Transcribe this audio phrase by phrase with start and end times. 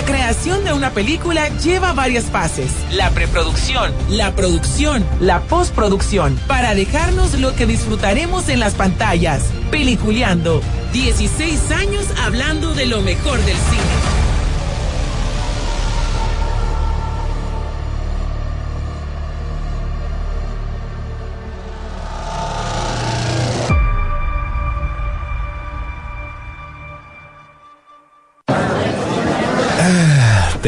[0.00, 2.72] La creación de una película lleva varias fases.
[2.90, 9.42] La preproducción, la producción, la postproducción, para dejarnos lo que disfrutaremos en las pantallas.
[9.70, 10.62] Peliculeando.
[10.94, 14.19] 16 años hablando de lo mejor del cine.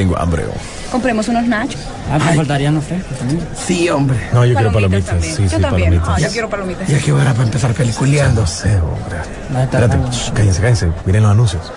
[0.02, 0.42] Tengo hambre.
[0.90, 1.80] Compremos unos nachos.
[2.10, 3.16] Ah, me faltarían los frescos
[3.54, 4.18] Sí, hombre.
[4.32, 5.24] No, yo quiero palomitas.
[5.24, 5.70] Sí, yo sí, también.
[5.70, 6.08] palomitas.
[6.08, 6.88] Ah, yo quiero palomitas.
[6.88, 8.40] Ya que hora para empezar peliculeando.
[8.40, 9.62] No sé, hombre.
[9.62, 10.88] Espérate, shh, cállense, cállense.
[11.06, 11.72] Miren los anuncios.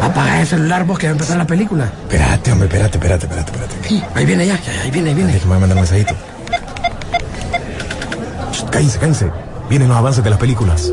[0.00, 1.90] Apaga el celular vos que va a empezar la película.
[2.02, 4.06] Espérate, hombre, espérate, espérate, espérate, espérate.
[4.16, 5.32] Ahí viene ya, ahí viene, ahí viene.
[5.32, 6.14] Déjame mandar un mensajito.
[8.52, 9.30] Shh, cállense, cállense.
[9.68, 10.92] Vienen los avances de las películas.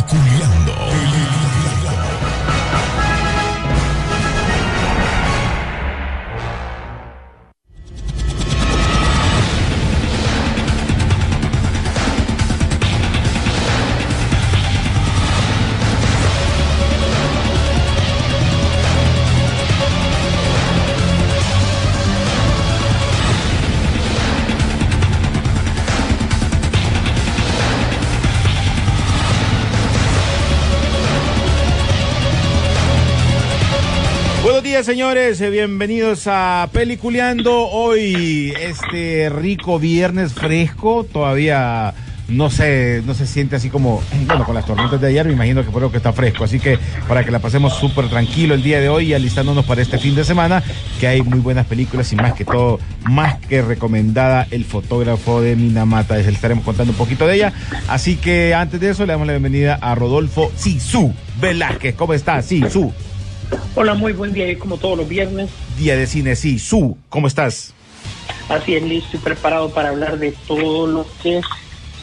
[34.71, 35.41] Días, señores.
[35.41, 37.67] eh, Bienvenidos a Peliculeando.
[37.67, 41.05] Hoy, este rico viernes fresco.
[41.11, 41.93] Todavía
[42.29, 45.65] no se, no se siente así como, bueno, con las tormentas de ayer, me imagino
[45.65, 46.45] que por eso que está fresco.
[46.45, 49.81] Así que para que la pasemos súper tranquilo el día de hoy y alistándonos para
[49.81, 50.63] este fin de semana,
[51.01, 55.57] que hay muy buenas películas y más que todo, más que recomendada, el fotógrafo de
[55.57, 56.15] Minamata.
[56.15, 57.51] Les estaremos contando un poquito de ella.
[57.89, 61.93] Así que antes de eso, le damos la bienvenida a Rodolfo Sisu Velázquez.
[61.95, 62.41] ¿Cómo está?
[62.41, 62.93] Sisu.
[63.75, 64.57] Hola, muy buen día.
[64.59, 66.59] Como todos los viernes, Día de Cine, sí.
[66.59, 67.73] Su, ¿cómo estás?
[68.49, 71.41] así es listo y preparado para hablar de todo lo que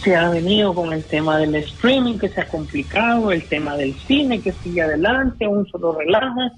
[0.02, 3.94] se ha venido con el tema del streaming, que se ha complicado, el tema del
[3.94, 6.52] cine, que sigue adelante, un solo relaja.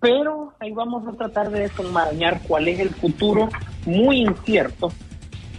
[0.00, 3.48] Pero ahí vamos a tratar de desenmarañar cuál es el futuro
[3.86, 4.92] muy incierto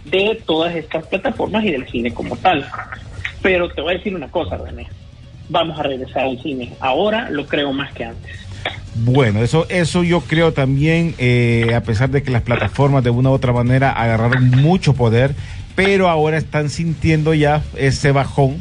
[0.04, 2.64] de todas estas plataformas y del cine como tal.
[3.42, 4.86] Pero te voy a decir una cosa, René.
[5.48, 6.74] Vamos a regresar al cine.
[6.80, 8.45] Ahora lo creo más que antes.
[8.94, 13.30] Bueno, eso, eso yo creo también, eh, a pesar de que las plataformas de una
[13.30, 15.34] u otra manera agarraron mucho poder,
[15.74, 18.56] pero ahora están sintiendo ya ese bajón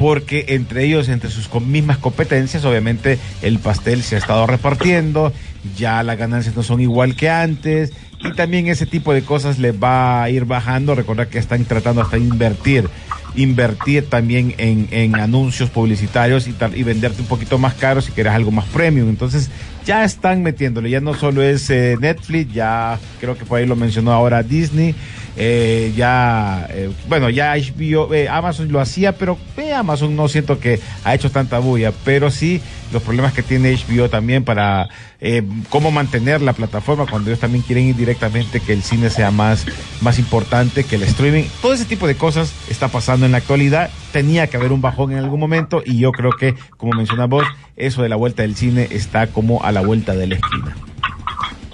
[0.00, 5.30] porque entre ellos, entre sus mismas competencias, obviamente el pastel se ha estado repartiendo,
[5.76, 9.74] ya las ganancias no son igual que antes, y también ese tipo de cosas les
[9.74, 10.94] va a ir bajando.
[10.94, 12.88] Recordar que están tratando hasta invertir,
[13.34, 18.50] invertir también en, anuncios publicitarios y, y venderte un poquito más caro si quieres algo
[18.50, 19.08] más premium.
[19.08, 19.50] Entonces
[19.84, 23.76] ya están metiéndole, ya no solo es eh, Netflix, ya creo que por ahí lo
[23.76, 24.94] mencionó ahora Disney.
[25.36, 30.58] Eh, ya, eh, bueno, ya HBO, eh, Amazon lo hacía, pero eh, Amazon no siento
[30.58, 32.60] que ha hecho tanta bulla, pero sí
[32.92, 34.88] los problemas que tiene HBO también para
[35.20, 39.30] eh, cómo mantener la plataforma cuando ellos también quieren ir directamente que el cine sea
[39.30, 39.66] más,
[40.00, 41.44] más importante que el streaming.
[41.62, 43.90] Todo ese tipo de cosas está pasando en la actualidad.
[44.12, 47.46] Tenía que haber un bajón en algún momento y yo creo que, como mencionas vos,
[47.76, 50.76] eso de la vuelta del cine está como a la vuelta de la esquina.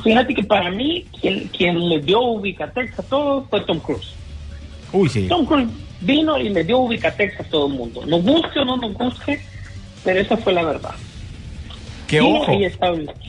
[0.06, 4.14] Fíjate que para mí, quien, quien le dio ubicatex a todo fue Tom Cruise.
[4.92, 5.26] Uy, sí.
[5.28, 5.68] Tom Cruise
[6.00, 8.06] vino y le dio ubicatex a todo el mundo.
[8.06, 9.40] Nos guste o no nos guste,
[10.04, 10.94] pero esa fue la verdad.
[12.06, 12.52] Que ojo,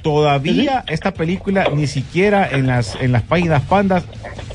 [0.03, 4.05] todavía esta película ni siquiera en las en las páginas pandas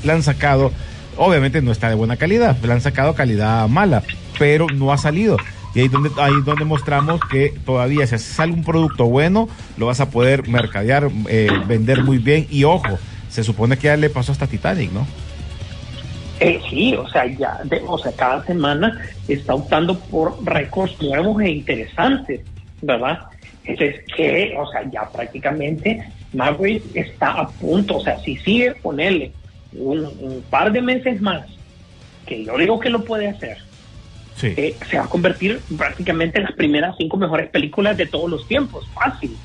[0.05, 0.71] la han sacado
[1.17, 4.01] obviamente no está de buena calidad la han sacado calidad mala
[4.39, 5.35] pero no ha salido
[5.75, 9.47] y ahí donde ahí donde mostramos que todavía si sale un producto bueno
[9.77, 12.97] lo vas a poder mercadear eh, vender muy bien y ojo
[13.29, 15.05] se supone que ya le pasó hasta Titanic no
[16.39, 21.49] Eh, sí, o sea, ya, o sea, cada semana está optando por récords nuevos e
[21.51, 22.41] interesantes,
[22.81, 23.19] ¿verdad?
[23.63, 26.03] Entonces, que, o sea, ya prácticamente
[26.33, 29.31] Maverick está a punto, o sea, si sigue ponerle
[29.73, 31.45] un par de meses más,
[32.25, 33.57] que yo digo que lo puede hacer,
[34.35, 38.29] sí eh, se va a convertir prácticamente en las primeras cinco mejores películas de todos
[38.29, 39.35] los tiempos, fácil.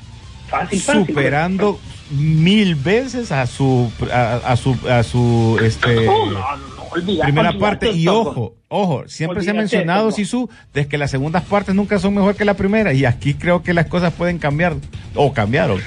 [0.47, 1.05] Fácil, fácil.
[1.05, 7.53] Superando mil veces a su a, su a su este no, no, no, olvida, primera
[7.53, 10.11] parte y ojo ojo siempre se ha mencionado.
[10.11, 13.61] Sisu de que las segundas partes nunca son mejor que la primera y aquí creo
[13.61, 14.75] que las cosas pueden cambiar
[15.13, 15.79] o cambiaron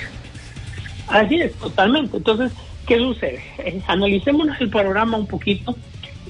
[1.09, 2.17] Así es, totalmente.
[2.17, 2.53] Entonces,
[2.87, 3.43] ¿qué sucede?
[3.59, 5.77] Eh, analicémonos el panorama un poquito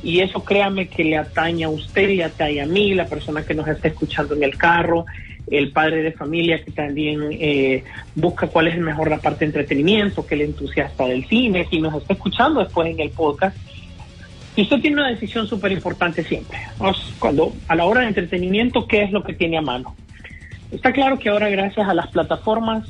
[0.03, 3.55] y eso créame que le atañe a usted y atañe a mí, la persona que
[3.55, 5.07] nos está escuchando en el carro,
[5.51, 7.85] el padre de familia que también eh,
[8.15, 11.81] busca cuál es el mejor la parte de entretenimiento, que el entusiasta del cine, y
[11.81, 13.57] nos está escuchando después en el podcast.
[14.55, 16.59] Y usted tiene una decisión súper importante siempre.
[17.19, 19.97] Cuando a la hora de entretenimiento, ¿qué es lo que tiene a mano?
[20.71, 22.89] Está claro que ahora gracias a las plataformas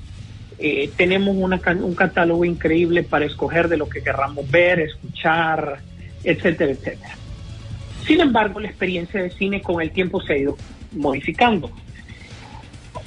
[0.58, 5.80] eh, tenemos una un catálogo increíble para escoger de lo que querramos ver, escuchar,
[6.24, 7.16] etcétera, etcétera.
[8.06, 10.56] Sin embargo, la experiencia de cine con el tiempo se ha ido
[10.92, 11.70] modificando.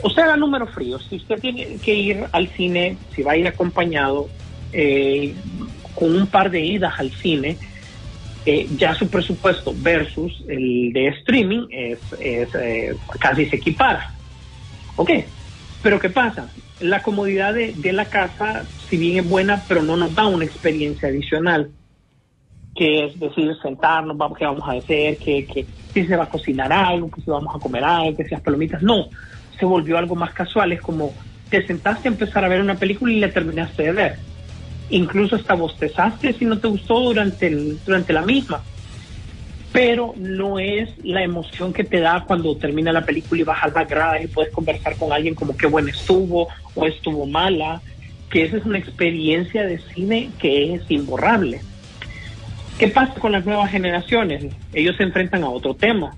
[0.04, 1.06] Usted haga números fríos.
[1.10, 4.30] Si usted tiene que ir al cine, si va a ir acompañado
[4.72, 5.34] eh,
[5.96, 7.58] con un par de idas al cine,
[8.46, 14.14] eh, ya su presupuesto versus el de streaming es, eh, casi se equipara.
[14.96, 15.12] ¿Ok?
[15.82, 16.50] Pero ¿qué pasa?
[16.80, 21.10] La comodidad de la casa, si bien es buena, pero no nos da una experiencia
[21.10, 21.72] adicional,
[22.76, 26.30] que es decir, sentarnos, vamos, qué vamos a hacer, que, que si se va a
[26.30, 28.84] cocinar algo, que si vamos a comer algo, que si las palomitas.
[28.84, 29.08] No,
[29.58, 31.14] se volvió algo más casual, es como
[31.50, 34.16] te sentaste a empezar a ver una película y la terminaste de ver.
[34.90, 38.62] Incluso hasta bostezaste si no te gustó durante, el, durante la misma
[39.76, 43.90] pero no es la emoción que te da cuando termina la película y bajas las
[43.90, 47.82] gradas y puedes conversar con alguien como qué buena estuvo o estuvo mala,
[48.30, 51.60] que esa es una experiencia de cine que es imborrable.
[52.78, 54.46] ¿Qué pasa con las nuevas generaciones?
[54.74, 56.16] Ellos se enfrentan a otro tema.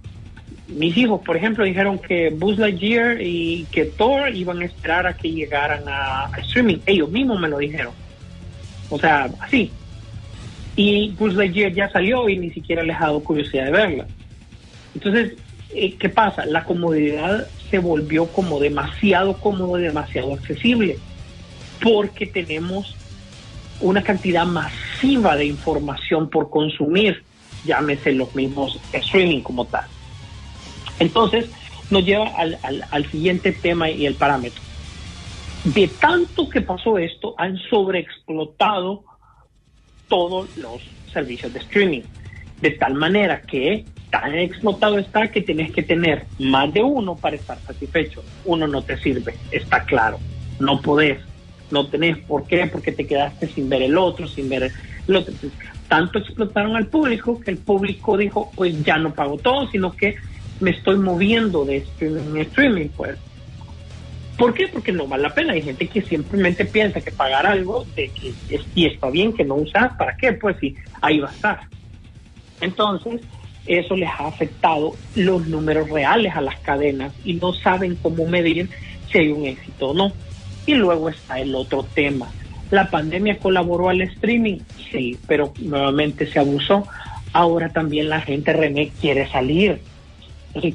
[0.68, 5.16] Mis hijos, por ejemplo, dijeron que Buzz Lightyear y que Thor iban a esperar a
[5.16, 6.78] que llegaran a, streaming.
[6.86, 7.94] Ellos mismos me lo dijeron.
[8.90, 9.72] O sea, así,
[10.76, 14.08] y Buzz Lightyear ya salió y ni siquiera les ha dado curiosidad de verla.
[14.96, 15.34] Entonces,
[15.74, 16.46] eh, ¿qué pasa?
[16.46, 20.98] La comodidad se volvió como demasiado cómodo, demasiado accesible,
[21.82, 22.96] porque tenemos
[23.80, 27.24] una cantidad masiva de información por consumir,
[27.66, 29.86] llámese los mismos streaming como tal.
[31.00, 31.50] Entonces,
[31.90, 32.58] nos lleva al,
[32.92, 34.62] al, siguiente tema y el parámetro.
[35.64, 39.04] De tanto que pasó esto, han sobreexplotado
[40.08, 40.82] todos los
[41.12, 42.02] servicios de streaming.
[42.62, 47.36] De tal manera que tan explotado está que tienes que tener más de uno para
[47.36, 48.24] estar satisfecho.
[48.46, 50.20] Uno no te sirve, está claro.
[50.60, 51.20] No podés,
[51.72, 54.72] no tenés por qué, porque te quedaste sin ver el otro, sin ver
[55.08, 55.34] el otro.
[55.88, 60.16] Tanto explotaron al público que el público dijo, pues ya no pago todo, sino que
[60.60, 63.18] me estoy moviendo de streaming en streaming, pues.
[64.38, 64.68] ¿Por qué?
[64.68, 65.54] Porque no vale la pena.
[65.54, 68.34] Hay gente que simplemente piensa que pagar algo de que
[68.76, 70.34] y está bien que no usas, ¿para qué?
[70.34, 71.60] Pues sí, ahí va a estar.
[72.62, 73.22] Entonces,
[73.66, 78.70] eso les ha afectado los números reales a las cadenas y no saben cómo medir
[79.12, 80.14] si hay un éxito o no.
[80.68, 82.30] Y luego está el otro tema.
[82.70, 84.60] ¿La pandemia colaboró al streaming?
[84.92, 86.86] Sí, pero nuevamente se abusó.
[87.34, 89.80] Ahora también la gente, René, quiere salir,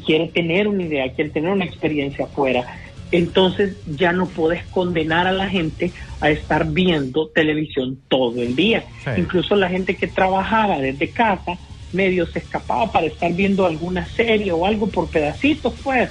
[0.05, 2.65] quiere tener una idea, quiere tener una experiencia afuera
[3.13, 8.85] entonces ya no puedes condenar a la gente a estar viendo televisión todo el día.
[9.05, 9.11] Sí.
[9.19, 11.59] Incluso la gente que trabajaba desde casa,
[11.93, 16.09] medio se escapaba para estar viendo alguna serie o algo por pedacitos, pues,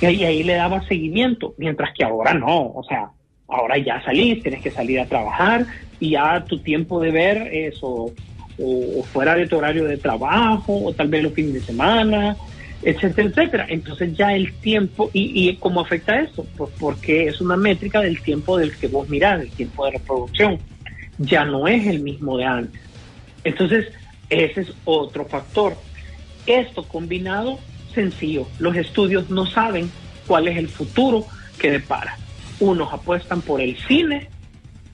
[0.00, 3.10] y ahí, le daba seguimiento, mientras que ahora no, o sea,
[3.48, 5.66] ahora ya salís, tienes que salir a trabajar
[5.98, 8.12] y ya tu tiempo de ver eso,
[8.62, 12.36] o fuera de tu horario de trabajo, o tal vez los fines de semana,
[12.82, 13.66] etcétera, etcétera.
[13.68, 18.20] Entonces ya el tiempo, y, y cómo afecta eso, pues porque es una métrica del
[18.22, 20.58] tiempo del que vos mirás, el tiempo de reproducción,
[21.18, 22.80] ya no es el mismo de antes.
[23.44, 23.88] Entonces,
[24.28, 25.76] ese es otro factor.
[26.46, 27.58] Esto combinado,
[27.90, 29.90] sencillo, los estudios no saben
[30.26, 31.24] cuál es el futuro
[31.58, 32.16] que depara.
[32.58, 34.28] Unos apuestan por el cine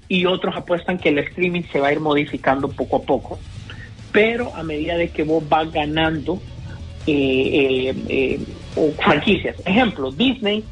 [0.08, 3.38] y otros apuestan que el streaming se va a ir modificando poco a poco.
[4.12, 6.40] Pero a medida de que vos vas ganando
[7.06, 8.40] eh, eh, eh,
[8.74, 9.56] o franquicias.
[9.64, 10.64] Ejemplo, Disney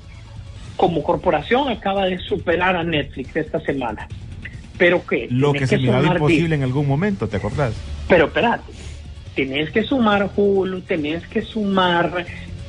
[0.76, 4.08] como corporación acaba de superar a Netflix esta semana.
[4.76, 6.56] Pero que Lo que se miraba imposible Disney.
[6.56, 7.74] en algún momento, ¿te acordás?
[8.08, 8.72] Pero espérate,
[9.34, 12.26] tenés que sumar Hulu, tenés que sumar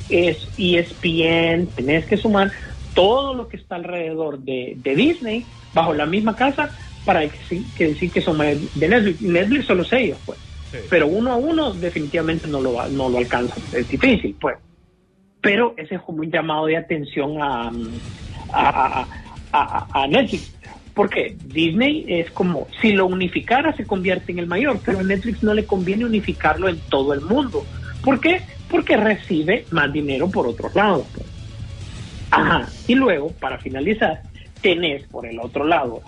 [0.08, 2.52] es ESPN, tenés que sumar
[2.94, 6.72] todo lo que está alrededor de, de Disney bajo la misma casa
[7.04, 7.38] para que,
[7.76, 9.22] que decir que son de Netflix.
[9.22, 10.40] Netflix son los sellos, pues.
[10.90, 14.58] Pero uno a uno definitivamente no lo, no lo alcanza, es difícil, pues.
[15.42, 17.72] Pero ese es como un llamado de atención a,
[18.54, 19.08] a,
[19.52, 20.52] a- a, Netflix.
[20.96, 25.44] Porque Disney es como, si lo unificara se convierte en el mayor, pero a Netflix
[25.44, 27.66] no le conviene unificarlo en todo el mundo.
[28.02, 28.42] ¿Por qué?
[28.70, 31.06] Porque recibe más dinero por otros lados.
[32.32, 32.68] Ajá.
[32.88, 34.22] Y luego, para finalizar,
[34.62, 36.02] tenés por el otro lado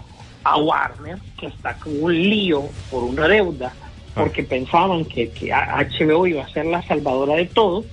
[0.43, 3.73] a Warner, que está con un lío por una deuda,
[4.15, 7.83] porque pensaban que, que HBO iba a ser la salvadora de todo,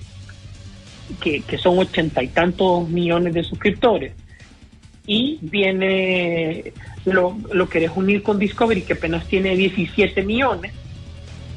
[1.21, 4.13] que, que son ochenta y tantos millones de suscriptores.
[5.07, 6.73] Y viene,
[7.05, 10.73] lo, lo querés unir con Discovery, que apenas tiene 17 millones,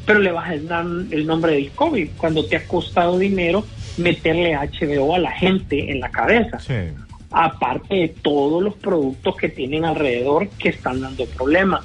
[0.04, 3.64] pero le vas a dar el nombre de Discovery, cuando te ha costado dinero
[3.98, 6.58] meterle HBO a la gente en la cabeza.
[7.30, 11.84] Aparte de todos los productos que tienen alrededor que están dando problemas.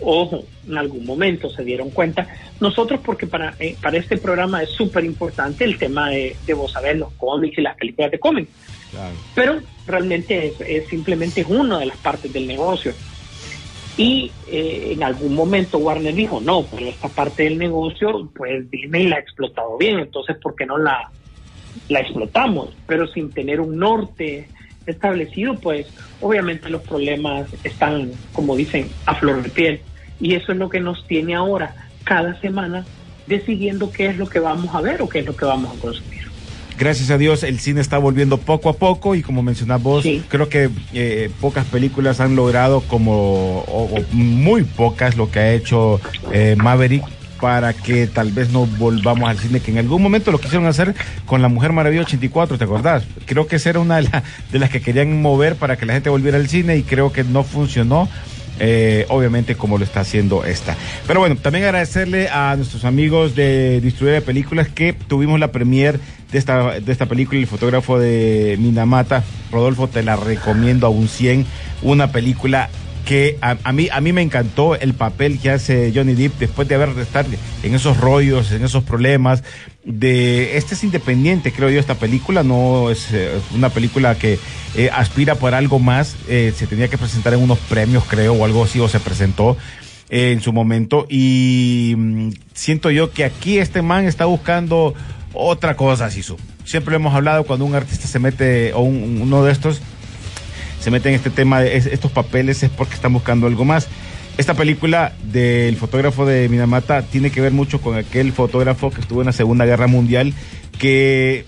[0.00, 2.26] Ojo, en algún momento se dieron cuenta.
[2.60, 6.72] Nosotros, porque para, eh, para este programa es súper importante el tema de, de vos
[6.72, 8.50] saber los cómics y las películas de cómics.
[9.34, 12.94] Pero realmente es, simplemente una de las partes del negocio.
[13.96, 19.08] Y eh, en algún momento Warner dijo, no, pero esta parte del negocio, pues Disney
[19.08, 21.10] la ha explotado bien, entonces ¿por qué no la,
[21.88, 22.74] la explotamos?
[22.86, 24.48] Pero sin tener un norte
[24.86, 25.86] establecido, pues
[26.20, 29.80] obviamente los problemas están, como dicen, a flor de piel.
[30.20, 32.86] Y eso es lo que nos tiene ahora, cada semana,
[33.26, 35.80] decidiendo qué es lo que vamos a ver o qué es lo que vamos a
[35.80, 36.29] consumir.
[36.80, 40.48] Gracias a Dios el cine está volviendo poco a poco y como mencionás vos, creo
[40.48, 46.00] que eh, pocas películas han logrado como, o, muy pocas, lo que ha hecho
[46.32, 47.04] eh, Maverick
[47.38, 50.94] para que tal vez no volvamos al cine, que en algún momento lo quisieron hacer
[51.26, 53.04] con La Mujer Maravilla 84, ¿te acordás?
[53.26, 54.08] Creo que esa era una de,
[54.50, 57.24] de las que querían mover para que la gente volviera al cine y creo que
[57.24, 58.08] no funcionó
[58.62, 60.76] eh, obviamente como lo está haciendo esta.
[61.06, 65.98] Pero bueno, también agradecerle a nuestros amigos de Distribuidora de Películas que tuvimos la premier
[66.32, 71.08] de esta, de esta película, el fotógrafo de Minamata, Rodolfo, te la recomiendo a un
[71.08, 71.46] 100,
[71.82, 72.70] una película
[73.04, 76.76] que a, mí a mí me encantó el papel que hace Johnny Depp después de
[76.76, 77.26] haber de estar
[77.62, 79.42] en esos rollos, en esos problemas.
[79.82, 84.38] De este es independiente, creo yo, esta película no es eh, una película que
[84.76, 86.14] eh, aspira por algo más.
[86.28, 89.56] Eh, se tenía que presentar en unos premios, creo, o algo así, o se presentó
[90.10, 91.06] en su momento.
[91.08, 94.94] Y mm, siento yo que aquí este man está buscando
[95.32, 96.36] otra cosa, Sisu.
[96.64, 99.80] Siempre lo hemos hablado cuando un artista se mete, o uno de estos
[100.80, 103.88] se mete en este tema de estos papeles es porque están buscando algo más.
[104.38, 109.20] Esta película del fotógrafo de Minamata tiene que ver mucho con aquel fotógrafo que estuvo
[109.20, 110.32] en la Segunda Guerra Mundial,
[110.78, 111.44] que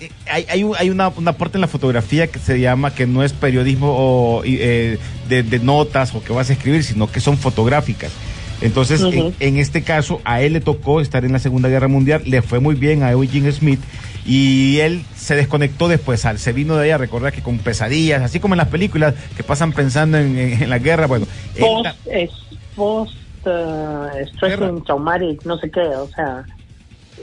[0.00, 3.94] eh, hay, hay, una, parte en la fotografía que se llama que no es periodismo
[3.96, 8.10] o, eh, de, notas o que vas a escribir, sino que son fotográficas.
[8.60, 9.02] Entonces,
[9.40, 12.60] en, este caso, a él le tocó estar en la Segunda Guerra Mundial, le fue
[12.60, 13.80] muy bien a Eugene Smith
[14.24, 18.54] y él se desconectó después, se vino de allá, recordar que con pesadillas, así como
[18.54, 21.26] en las películas que pasan pensando en, la guerra, bueno.
[21.58, 22.30] Post, es
[22.74, 23.14] post
[23.46, 26.44] uh, stress traumatic, no sé qué, o sea,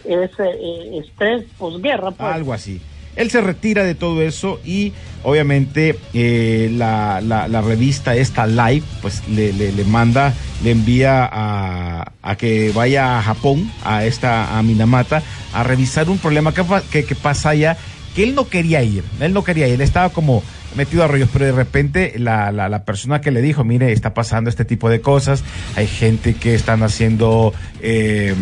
[0.06, 2.12] es eh, estrés posguerra.
[2.12, 2.34] Pues.
[2.34, 2.80] Algo así.
[3.16, 4.94] Él se retira de todo eso y
[5.24, 12.36] obviamente eh, la, la, revista esta Live pues le, le, manda, le envía a, a,
[12.36, 17.50] que vaya a Japón, a esta, a Minamata, a revisar un problema que, que, pasa
[17.50, 17.78] allá,
[18.16, 20.44] que él no quería ir, él no quería ir, él estaba como
[20.76, 24.50] metido a rollos, pero de repente la, la, persona que le dijo, mire, está pasando
[24.50, 25.44] este tipo de cosas,
[25.76, 28.36] hay gente que están haciendo, eh,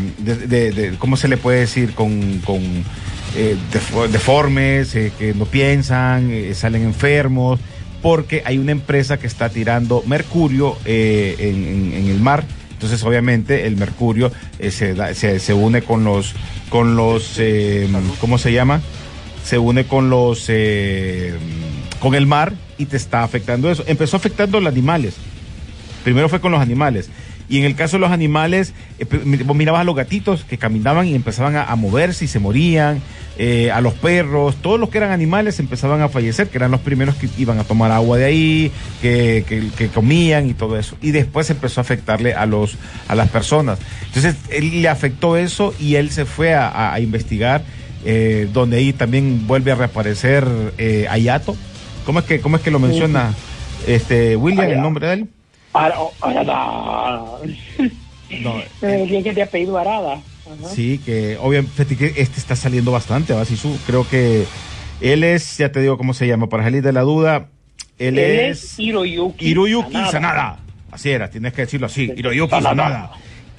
[0.98, 1.94] ¿cómo se le puede decir?
[1.94, 2.62] Con, con
[3.36, 3.56] eh,
[4.12, 7.60] deformes, eh, que no piensan, eh, salen enfermos,
[8.02, 12.44] porque hay una empresa que está tirando mercurio en, el mar.
[12.72, 16.34] Entonces, obviamente, el mercurio se, se, se, une con los,
[16.70, 17.40] con los,
[18.20, 18.82] ¿cómo se llama?
[19.46, 20.48] Se une con los,
[22.00, 23.84] con el mar y te está afectando eso.
[23.86, 25.16] Empezó afectando a los animales.
[26.04, 27.12] Primero fue con los animales
[27.52, 29.06] y en el caso de los animales, eh,
[29.44, 33.02] vos mirabas a los gatitos que caminaban y empezaban a, moverse y se morían,
[33.38, 36.80] eh, a los perros, todos los que eran animales empezaban a fallecer, que eran los
[36.80, 39.44] primeros que iban a tomar agua de ahí, que,
[39.78, 40.96] que, comían y todo eso.
[41.02, 42.78] Y después empezó a afectarle a, los,
[43.10, 43.80] a las personas.
[44.06, 47.66] Entonces, él le afectó eso y él se fue a, investigar,
[48.06, 50.48] eh, donde ahí también vuelve a reaparecer
[51.10, 51.58] Ayato.
[52.06, 53.34] ¿Cómo es que, cómo es que lo menciona
[53.88, 55.30] este William, el nombre de él?
[55.74, 57.26] Arada.
[58.42, 60.22] No, eh, que te apellido Arada.
[60.74, 64.46] Sí, que obviamente que este está saliendo bastante, su Creo que
[65.00, 67.48] él es, ya te digo cómo se llama, para salir de la duda,
[67.98, 70.60] él, es, Hiroyuki, Hiroyuki Sanada.
[70.92, 73.12] Así era, tienes que decirlo así, Hiroyuki Sanada.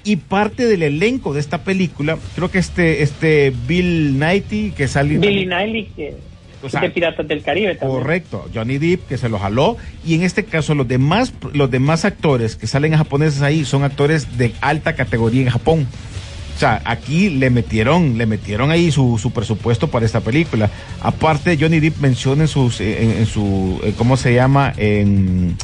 [0.04, 5.20] Y parte del elenco de esta película, creo que este, este Bill Knighty que salió.
[5.20, 6.31] Bill Knighty que
[6.70, 8.00] de Piratas del Caribe también.
[8.00, 12.04] Correcto, Johnny Depp que se lo jaló y en este caso los demás los demás
[12.04, 15.86] actores que salen japoneses ahí son actores de alta categoría en Japón.
[16.54, 20.70] O sea, aquí le metieron, le metieron ahí su, su presupuesto para esta película.
[21.00, 24.72] Aparte, Johnny Depp menciona en sus, en, su, eh, ¿cómo se llama?
[24.76, 25.56] En,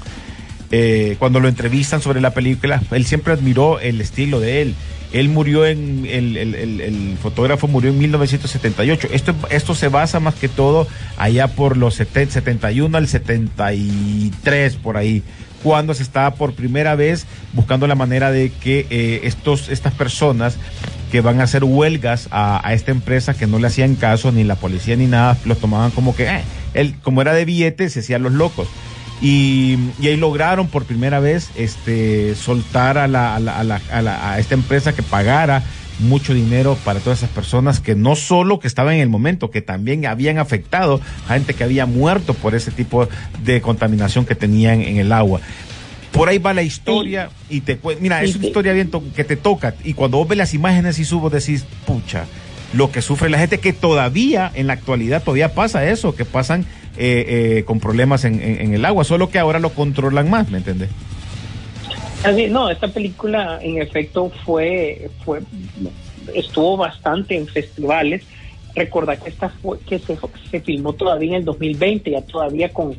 [0.71, 4.75] eh, cuando lo entrevistan sobre la película, él siempre admiró el estilo de él.
[5.11, 9.09] Él murió en, el, el, fotógrafo murió en 1978.
[9.11, 14.99] Esto, esto se basa más que todo allá por los 70, 71 al 73, por
[14.99, 15.23] ahí
[15.63, 20.57] cuando se estaba por primera vez buscando la manera de que eh, estos, estas personas
[21.11, 24.57] que van a hacer huelgas a, esta empresa que no le hacían caso ni la
[24.57, 26.43] policía ni nada, los tomaban como que, eh,
[26.75, 28.69] él, como era de billetes, se hacían los locos.
[29.21, 34.55] Y, ahí lograron por primera vez este soltar a, la, a, la, a, a esta
[34.55, 35.63] empresa que pagara
[35.99, 39.63] mucho dinero para todas esas personas que no solo que estaban en el momento, que
[39.63, 43.09] también habían afectado a gente que había muerto por ese tipo
[43.43, 45.41] de contaminación que tenían en el agua.
[46.13, 49.75] Por ahí va la historia y te mira, es una historia bien que te toca
[49.85, 52.25] y cuando vos ves las imágenes y subo decís, pucha,
[52.73, 56.65] lo que sufre la gente que todavía en la actualidad todavía pasa eso, que pasan
[56.99, 60.59] eh, eh, con problemas en, en, el agua, solo que ahora lo controlan más, ¿me
[60.59, 60.91] entiendes?
[62.51, 65.41] no, esta película en efecto fue, fue
[66.35, 68.25] estuvo bastante en festivales.
[68.75, 70.19] Recordá que esta fue, que se,
[70.51, 72.97] se filmó todavía en el 2020, ya todavía con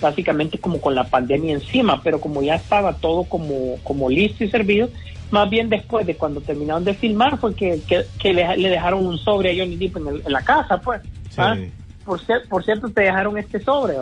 [0.00, 4.50] básicamente como con la pandemia encima, pero como ya estaba todo como, como listo y
[4.50, 4.88] servido,
[5.30, 7.80] más bien después de cuando terminaron de filmar fue que,
[8.18, 11.00] que, le, dejaron un sobre a Johnny Depp en, la casa, pues.
[11.38, 11.56] ¿ah?
[12.04, 13.94] Por, por cierto, te dejaron este sobre,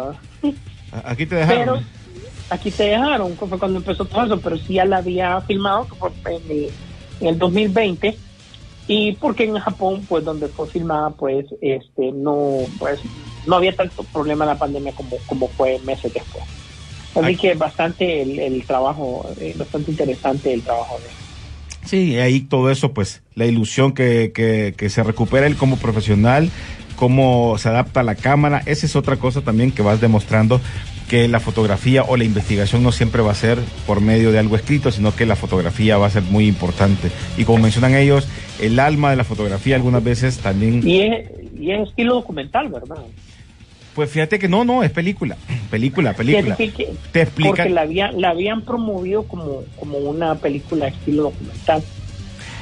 [1.04, 1.84] Aquí te dejaron
[2.50, 5.86] aquí te dejaron, fue cuando empezó todo eso, pero sí ya la había filmado
[6.26, 6.70] en
[7.26, 8.18] el, 2020
[8.88, 13.00] y porque en Japón, pues donde fue filmada, pues este no pues
[13.46, 16.44] no había tanto problema la pandemia como, como fue meses después.
[17.14, 22.92] Así que bastante el, trabajo, eh, bastante interesante el trabajo de Sí, ahí todo eso,
[22.92, 26.50] pues la ilusión que, que, que se recupera él como profesional,
[27.00, 30.60] cómo se adapta la cámara, esa es otra cosa también que vas demostrando
[31.08, 34.54] que la fotografía o la investigación no siempre va a ser por medio de algo
[34.54, 37.10] escrito, sino que la fotografía va a ser muy importante.
[37.38, 38.28] Y como mencionan ellos,
[38.60, 40.86] el alma de la fotografía algunas veces también...
[40.86, 42.98] Y es, y es estilo documental, ¿verdad?
[43.94, 45.38] Pues fíjate que no, no, es película,
[45.70, 46.54] película, película.
[46.54, 47.48] Te explica...
[47.48, 51.82] Porque la, habían, la habían promovido como, como una película estilo documental.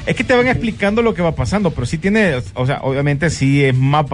[0.09, 3.29] Es que te van explicando lo que va pasando, pero sí tiene, o sea, obviamente
[3.29, 4.07] sí es más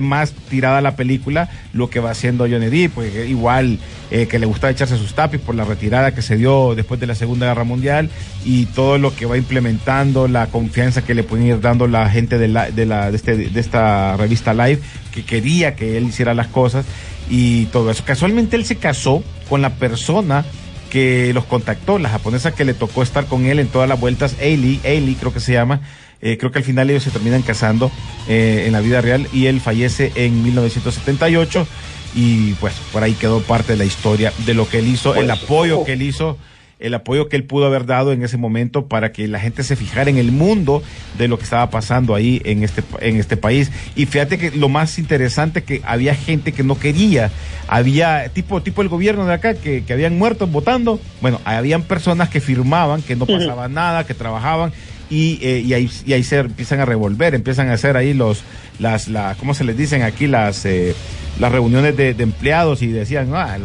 [0.00, 3.78] más tirada la película lo que va haciendo Johnny Depp, pues igual
[4.10, 7.06] eh, que le gustaba echarse sus tapis por la retirada que se dio después de
[7.06, 8.08] la Segunda Guerra Mundial
[8.46, 12.38] y todo lo que va implementando, la confianza que le pueden ir dando la gente
[12.38, 14.80] de, la, de, la, de, este, de esta revista Live,
[15.12, 16.86] que quería que él hiciera las cosas
[17.28, 18.04] y todo eso.
[18.06, 20.46] Casualmente él se casó con la persona
[20.92, 24.36] que los contactó, la japonesa que le tocó estar con él en todas las vueltas,
[24.42, 25.80] Ailey, Ailey creo que se llama,
[26.20, 27.90] eh, creo que al final ellos se terminan casando
[28.28, 31.66] eh, en la vida real y él fallece en 1978
[32.14, 35.30] y pues por ahí quedó parte de la historia de lo que él hizo, el
[35.30, 36.36] apoyo que él hizo
[36.82, 39.76] el apoyo que él pudo haber dado en ese momento para que la gente se
[39.76, 40.82] fijara en el mundo
[41.16, 43.70] de lo que estaba pasando ahí en este, en este país.
[43.94, 47.30] Y fíjate que lo más interesante que había gente que no quería,
[47.68, 52.28] había tipo, tipo el gobierno de acá que, que habían muerto votando, bueno, habían personas
[52.28, 54.72] que firmaban que no pasaba nada, que trabajaban
[55.08, 58.42] y, eh, y, ahí, y ahí se empiezan a revolver, empiezan a hacer ahí los,
[58.80, 60.26] las, la, ¿cómo se les dicen aquí?
[60.26, 60.94] Las, eh,
[61.38, 63.56] las reuniones de, empleados y decían, ah,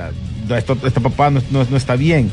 [0.56, 2.32] esto, este papá no, no, no está bien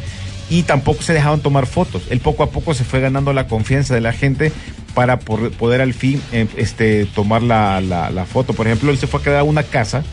[0.50, 2.02] y tampoco se dejaban tomar fotos.
[2.10, 4.52] Él poco a poco se fue ganando la confianza de la gente
[4.94, 8.52] para poder al fin eh, este, tomar la, la, foto.
[8.52, 10.04] Por ejemplo, él se fue a quedar a una casa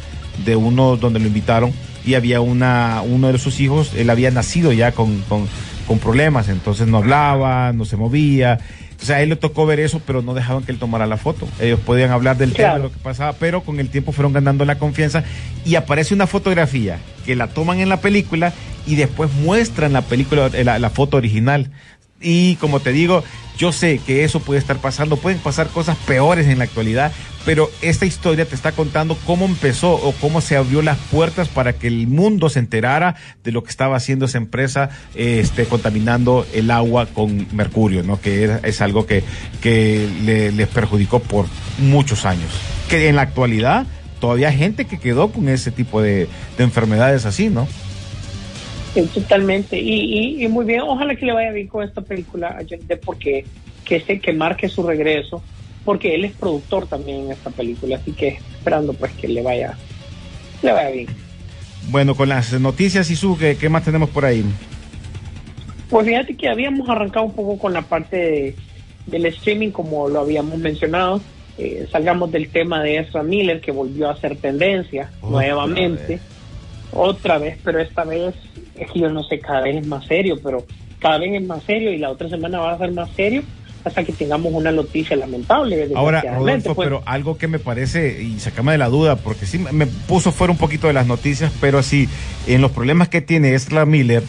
[0.45, 1.71] de uno donde lo invitaron
[2.05, 5.47] y había una, uno de sus hijos, él había nacido ya con, con,
[5.87, 8.59] con problemas, entonces no hablaba, no se movía
[9.01, 11.17] o sea, a él le tocó ver eso, pero no dejaban que él tomara la
[11.17, 11.47] foto.
[11.59, 14.63] Ellos podían hablar del tema, de lo que pasaba, pero con el tiempo fueron ganando
[14.63, 15.23] la confianza
[15.65, 18.53] y aparece una fotografía que la toman en la película
[18.85, 21.71] y después muestran la película, la, la foto original.
[22.21, 23.23] Y como te digo,
[23.57, 27.11] yo sé que eso puede estar pasando, pueden pasar cosas peores en la actualidad,
[27.45, 31.73] pero esta historia te está contando cómo empezó o cómo se abrió las puertas para
[31.73, 36.71] que el mundo se enterara de lo que estaba haciendo esa empresa, este, contaminando el
[36.71, 38.19] agua con mercurio, ¿no?
[38.19, 39.23] Que es, algo que,
[39.61, 41.45] que le, les perjudicó por
[41.79, 42.49] muchos años.
[42.89, 43.85] Que en la actualidad
[44.19, 47.67] todavía hay gente que quedó con ese tipo de, de enfermedades así, ¿no?
[49.13, 49.79] Totalmente.
[49.79, 53.45] Y, y, muy bien, ojalá que le vaya bien con esta película a Depp porque
[53.85, 55.41] que, se, que marque su regreso,
[55.85, 59.77] porque él es productor también en esta película, así que esperando pues que le vaya
[60.61, 61.07] le vaya bien.
[61.89, 64.45] Bueno, con las noticias y su, ¿qué, ¿qué, más tenemos por ahí?
[65.89, 68.55] Pues fíjate que habíamos arrancado un poco con la parte de,
[69.07, 71.21] del streaming, como lo habíamos mencionado.
[71.57, 76.19] Eh, salgamos del tema de Ezra Miller, que volvió a hacer tendencia nuevamente.
[76.93, 78.35] Otra vez, pero esta vez
[78.79, 80.65] es que yo no sé, cada vez es más serio, pero
[80.99, 83.43] cada vez es más serio y la otra semana va a ser más serio
[83.83, 85.89] hasta que tengamos una noticia lamentable.
[85.95, 86.85] Ahora, Rodolfo, pues.
[86.85, 90.51] pero algo que me parece, y sacame de la duda, porque sí me puso fuera
[90.51, 92.07] un poquito de las noticias, pero sí,
[92.45, 94.21] en los problemas que tiene Ezra Miller,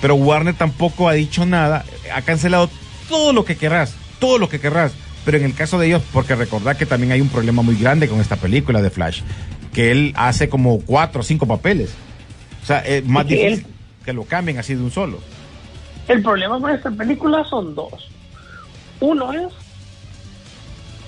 [0.00, 2.70] pero Warner tampoco ha dicho nada, ha cancelado
[3.08, 4.94] todo lo que querrás, todo lo que querrás,
[5.26, 8.08] pero en el caso de ellos, porque recordad que también hay un problema muy grande
[8.08, 9.20] con esta película de Flash,
[9.74, 11.90] que él hace como cuatro o cinco papeles.
[12.62, 13.66] O sea, es más difícil él-
[14.04, 15.18] que lo cambien así de un solo.
[16.08, 18.08] El problema con esta película son dos.
[19.00, 19.52] Uno es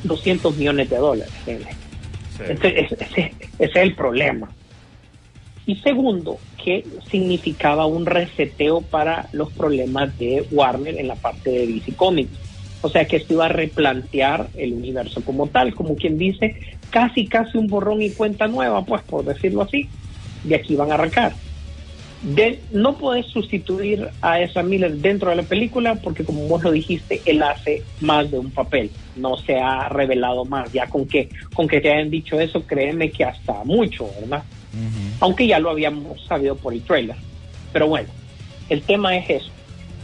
[0.04, 1.32] 200 millones de dólares.
[1.46, 4.50] Ese, ese- ese- ese es el problema.
[5.66, 11.66] Y segundo, que significaba un reseteo para los problemas de Warner en la parte de
[11.66, 12.30] DC Comics.
[12.82, 16.54] O sea que esto iba a replantear el universo como tal, como quien dice,
[16.90, 19.88] casi casi un borrón y cuenta nueva, pues por decirlo así,
[20.44, 21.35] de aquí van a arrancar.
[22.22, 26.72] De, no puedes sustituir a esa Miller dentro de la película porque como vos lo
[26.72, 31.29] dijiste, él hace más de un papel, no se ha revelado más, ya con que,
[31.55, 34.42] con que te hayan dicho eso, créeme que hasta mucho, ¿verdad?
[35.20, 37.16] Aunque ya lo habíamos sabido por el trailer.
[37.72, 38.09] Pero bueno,
[38.68, 39.50] el tema es eso.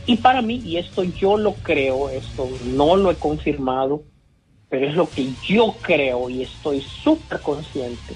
[0.07, 4.03] Y para mí, y esto yo lo creo, esto no lo he confirmado,
[4.69, 8.15] pero es lo que yo creo y estoy súper consciente,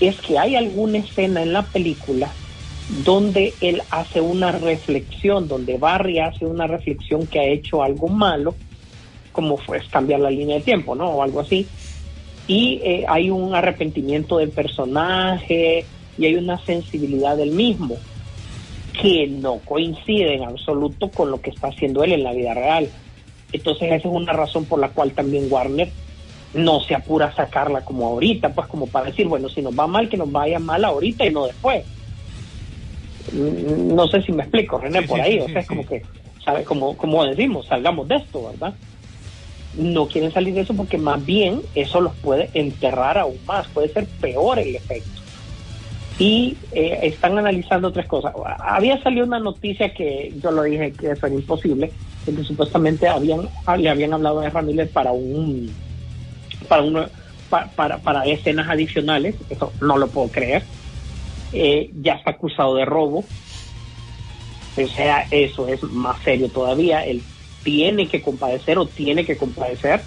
[0.00, 2.32] es que hay alguna escena en la película
[2.88, 8.54] donde él hace una reflexión, donde Barry hace una reflexión que ha hecho algo malo,
[9.32, 11.08] como fue cambiar la línea de tiempo, ¿no?
[11.10, 11.66] O algo así.
[12.46, 15.86] Y eh, hay un arrepentimiento del personaje
[16.18, 17.96] y hay una sensibilidad del mismo
[19.00, 22.88] que no coincide en absoluto con lo que está haciendo él en la vida real.
[23.52, 25.90] Entonces esa es una razón por la cual también Warner
[26.54, 29.86] no se apura a sacarla como ahorita, pues como para decir, bueno, si nos va
[29.86, 31.84] mal, que nos vaya mal ahorita y no después.
[33.32, 35.68] No sé si me explico, René, Sí, por ahí, sí, o sea, sí.
[35.68, 36.04] como que,
[36.44, 36.64] ¿sabe?
[36.64, 38.74] Como, como decimos, salgamos de esto, ¿verdad?
[39.74, 43.88] No quieren salir de eso porque más bien eso los puede enterrar aún más, puede
[43.92, 45.22] ser peor el efecto.
[46.18, 48.32] Y eh, están analizando tres cosas.
[48.60, 51.92] Había salido una noticia que yo lo dije que eso era imposible,
[52.24, 55.74] que supuestamente habían, le habían hablado a Ramírez para un
[56.68, 57.08] para un
[57.48, 60.66] pa- para, para escenas adicionales, eso no lo puedo creer.
[61.56, 63.28] Eh, ya está acusado de robo.
[64.76, 67.04] O sea, eso es más serio todavía.
[67.04, 67.24] Él
[67.62, 70.04] tiene que compadecer o tiene que compadecer.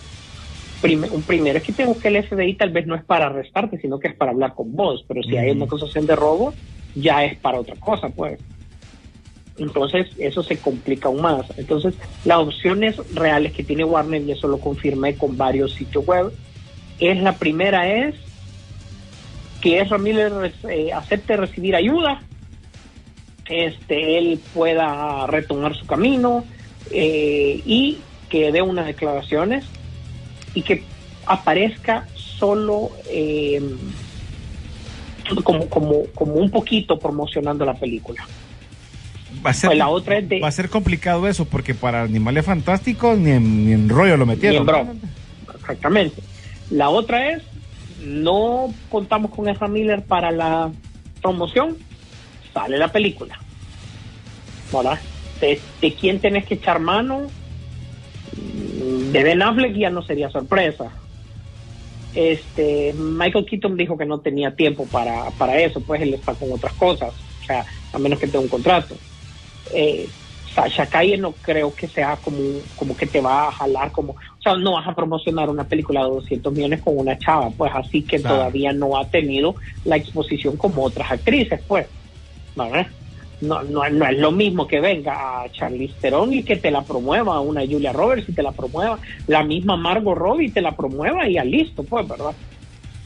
[0.81, 3.79] Prime- un primero es que tengo que el FBI tal vez no es para arrestarte,
[3.79, 5.05] sino que es para hablar con vos.
[5.07, 5.55] Pero si hay Ujú.
[5.55, 6.53] una acusación de robo,
[6.93, 8.39] ya es para otra cosa, pues.
[9.57, 11.47] Entonces, eso se complica aún más.
[11.57, 16.31] Entonces, las opciones reales que tiene Warner, y eso lo confirmé con varios sitios web,
[16.99, 18.15] es la primera es
[19.67, 20.31] que Ezra Miller
[20.69, 22.21] eh, acepte recibir ayuda,
[23.49, 26.45] este, él pueda retomar su camino
[26.89, 27.97] eh, y
[28.29, 29.65] que dé unas declaraciones
[30.53, 30.83] y que
[31.25, 33.61] aparezca solo eh,
[35.43, 38.25] como, como, como un poquito promocionando la película.
[39.45, 42.03] Va a ser, Pues la otra es de- va a ser complicado eso, porque para
[42.03, 44.53] Animales Fantásticos ni en, ni en rollo lo metieron.
[44.53, 44.93] Ni en broma.
[45.59, 46.21] Exactamente.
[46.69, 47.43] La otra es,
[48.03, 50.71] no contamos con esa Miller para la
[51.21, 51.77] promoción,
[52.53, 53.39] sale la película.
[54.71, 54.99] ¿Verdad?
[55.39, 57.27] ¿De, quién tenés que echar mano?
[59.11, 60.91] De Ben Affleck ya no sería sorpresa.
[62.13, 66.51] Este, Michael Keaton dijo que no tenía tiempo para, para eso, pues él está con
[66.51, 68.95] otras cosas, o sea, a menos que tenga un contrato.
[69.73, 70.07] Eh,
[70.89, 72.37] Calle no creo que sea como,
[72.75, 76.03] como que te va a jalar como, o sea, no vas a promocionar una película
[76.03, 78.37] de 200 millones con una chava, pues así que Claro.
[78.37, 81.85] todavía no ha tenido la exposición como otras actrices, pues,
[82.55, 82.87] ¿verdad?
[83.39, 86.81] No, no, no es lo mismo que venga a Charlize Theron y que te la
[86.81, 91.27] promueva una Julia Roberts y te la promueva la misma Margot Robbie te la promueva
[91.29, 92.33] y ya listo, pues, ¿verdad?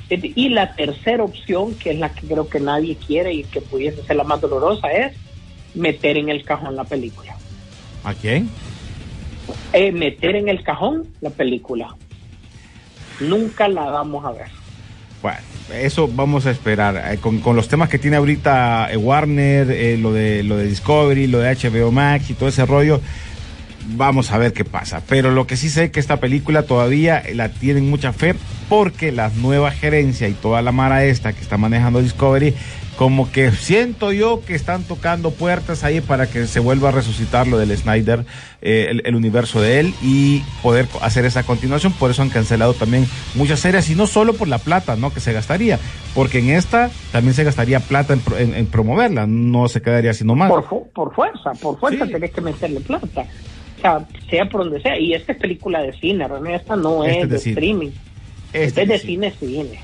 [0.09, 4.03] Y la tercera opción, que es la que creo que nadie quiere y que pudiese
[4.03, 5.13] ser la más dolorosa, es
[5.73, 7.30] meter en el cajón la película.
[8.03, 8.49] ¿A quién?
[9.73, 11.95] Eh, meter en el cajón la película.
[13.19, 14.61] Nunca la vamos a ver.
[15.21, 15.37] Bueno,
[15.73, 17.13] eso vamos a esperar.
[17.13, 20.65] Eh, con, con los temas que tiene ahorita eh, Warner, eh, lo, de, lo de
[20.65, 22.99] Discovery, lo de HBO Max y todo ese rollo,
[23.95, 25.03] vamos a ver qué pasa.
[25.07, 28.35] Pero lo que sí sé es que esta película todavía la tienen mucha fe
[28.67, 32.55] porque la nueva gerencia y toda la mara esta que está manejando Discovery,
[33.01, 37.47] como que siento yo que están tocando puertas ahí para que se vuelva a resucitar
[37.47, 38.25] lo del Snyder,
[38.61, 41.93] eh, el, el universo de él y poder hacer esa continuación.
[41.93, 45.11] Por eso han cancelado también muchas series y no solo por la plata, ¿no?
[45.11, 45.79] Que se gastaría,
[46.13, 50.23] porque en esta también se gastaría plata en, en- en promoverla, no se quedaría así
[50.23, 50.51] nomás.
[50.51, 52.11] Por, fu- por fuerza, por fuerza Sí.
[52.11, 53.25] tenés que meterle plata.
[53.77, 54.99] O sea, sea por donde sea.
[54.99, 57.53] Y esta es película de cine, realmente esta no Este es de, cine.
[57.53, 57.89] streaming.
[58.53, 59.79] Este Esta es de cine, cine.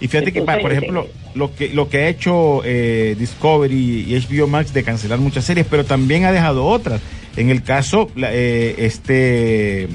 [0.00, 4.18] Y fíjate que, por ejemplo, eh, lo que, lo que ha hecho eh, Discovery y
[4.18, 7.00] HBO Max de cancelar muchas series, pero también ha dejado otras.
[7.36, 9.88] En el caso, la, eh, este,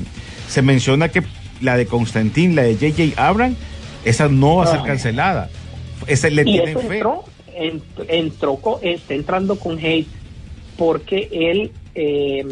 [0.47, 1.21] se menciona que
[1.61, 3.21] la de Constantin, la de J.J.
[3.21, 3.57] Abrams,
[4.05, 4.85] esa no va a ser Ay.
[4.85, 5.49] cancelada.
[6.07, 6.95] Esa le tienen eso fe.
[6.95, 7.23] entró,
[7.55, 10.07] en- entró está entrando con hate
[10.77, 12.45] porque él, eh,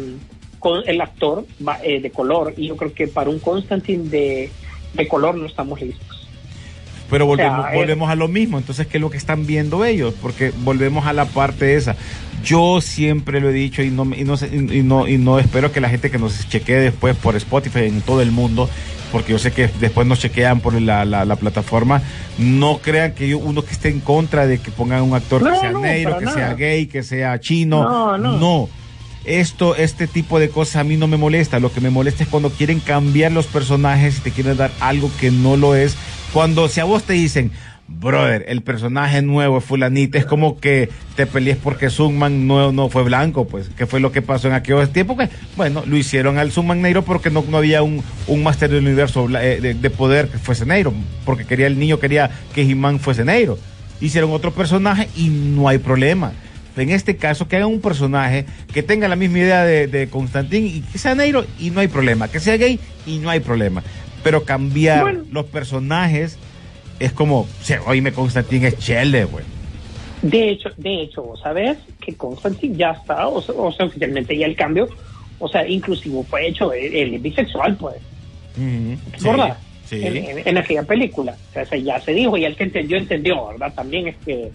[0.58, 4.50] con el actor va, eh, de color, y yo creo que para un Constantine de,
[4.92, 6.27] de color no estamos listos.
[7.10, 8.58] Pero volvemos, O sea, eh, volvemos a lo mismo.
[8.58, 10.14] Entonces, ¿qué es lo que están viendo ellos?
[10.20, 11.96] Porque volvemos a la parte esa.
[12.44, 15.80] Yo siempre lo he dicho y no, y no, y no, y no espero que
[15.80, 18.68] la gente que nos chequee después por Spotify en todo el mundo,
[19.10, 22.00] porque yo sé que después nos chequean por la, la, la plataforma,
[22.38, 25.50] no crean que yo, uno que esté en contra de que pongan un actor No,
[25.52, 26.36] que sea no, negro, que nada.
[26.36, 27.82] sea gay, que sea chino.
[27.82, 28.38] No, no.
[28.38, 28.68] no.
[29.24, 31.58] Esto, este tipo de cosas a mí no me molesta.
[31.58, 35.10] Lo que me molesta es cuando quieren cambiar los personajes y te quieren dar algo
[35.20, 35.96] que no lo es.
[36.32, 37.50] Cuando si a vos te dicen,
[37.88, 42.90] brother, el personaje nuevo es fulanita, es como que te pelees porque Sunman no, no
[42.90, 43.70] fue blanco, pues.
[43.76, 45.16] ¿Qué fue lo que pasó en aquellos tiempos?
[45.16, 48.84] Que, bueno, lo hicieron al Sunman negro porque no, no había un, un máster del
[48.84, 50.92] universo eh, de, de poder que fuese negro,
[51.24, 53.58] porque quería el niño quería que He-Man fuese negro.
[54.00, 56.32] Hicieron otro personaje y no hay problema.
[56.76, 60.64] En este caso, que hagan un personaje que tenga la misma idea de, de Constantín
[60.66, 62.28] y que sea negro y no hay problema.
[62.28, 63.82] Que sea gay y no hay problema.
[64.22, 65.24] Pero cambiar Bueno.
[65.30, 66.38] los personajes
[67.00, 69.44] es como, se, oíme, Constantín es chele, güey.
[70.22, 74.36] De hecho, de hecho, vos sabés que Constantine ya está, o sea, o sea, oficialmente
[74.36, 74.88] ya el cambio,
[75.38, 77.96] o sea, inclusivo fue hecho, él, es bisexual, pues,
[79.22, 79.56] ¿verdad?
[79.86, 80.04] Sí.
[80.04, 81.36] En, en- en aquella película.
[81.50, 83.72] O sea, se- ya se dijo y el que entendió, entendió, ¿verdad?
[83.74, 84.50] También es que,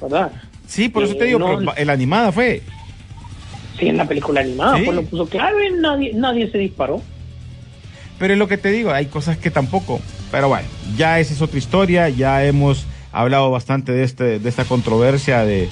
[0.00, 0.30] ¿verdad?
[0.66, 2.62] Sí, por eso te Eh, digo, no- pero el animada fue.
[3.78, 4.84] Sí, en la película animada, Sí.
[4.84, 7.02] pues lo puso claro y nadie, nadie se disparó.
[8.18, 10.00] Pero es lo que te digo, hay cosas que tampoco.
[10.30, 14.64] Pero bueno, ya esa es otra historia, ya hemos hablado bastante de este de esta
[14.64, 15.68] controversia de,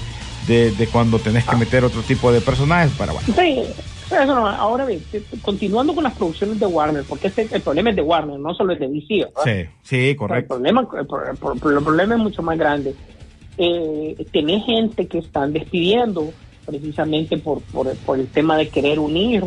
[0.47, 3.27] de, de cuando tenés que meter otro tipo de personajes para bueno.
[3.35, 3.59] Sí,
[4.09, 5.03] eso no, ahora bien,
[5.41, 8.73] continuando con las producciones de Warner, porque este, el problema es de Warner, no solo
[8.73, 9.43] es de DC, ¿verdad?
[9.43, 10.55] Sí, sí, correcto.
[10.55, 12.95] problema, el, pro- el pro- el problema es mucho más grande.
[13.57, 16.33] Eh, tenés gente que están despidiendo
[16.65, 19.43] precisamente por, por, por el tema de querer unir,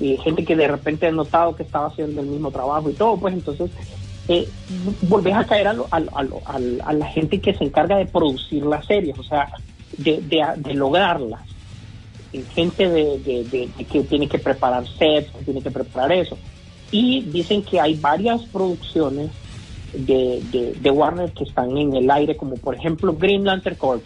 [0.00, 3.16] eh, gente que de repente ha notado que estaba haciendo el mismo trabajo y todo,
[3.18, 3.70] pues entonces
[4.28, 4.48] eh,
[5.02, 8.64] volvés a caer a, lo- a, a, a la- gente que se encarga de producir
[8.66, 9.48] las series, o sea,
[9.96, 11.40] de, de, de lograrlas.
[12.54, 16.36] Gente de, que tiene que preparar sets, que tiene que preparar eso.
[16.90, 19.30] Y dicen que hay varias producciones
[19.94, 24.02] de Warner que están en el aire, como por ejemplo Green Lantern Corps.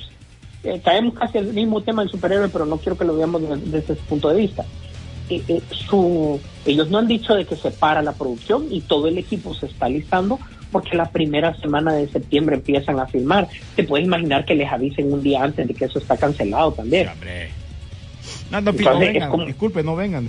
[0.63, 3.57] Eh, caemos casi al mismo tema del superhéroe, pero no quiero que lo veamos desde,
[3.57, 4.65] desde ese punto de vista.
[5.31, 9.07] Eh, eh, su, ellos no han dicho de que se para la producción y todo
[9.09, 10.39] el equipo se está listando
[10.73, 13.49] porque la primera semana de septiembre empiezan a filmar.
[13.77, 17.09] Te puedes imaginar que les avisen un día antes de que eso está cancelado también.
[18.51, 20.29] No, no, Entonces, no vengan, como- disculpe, no vengan.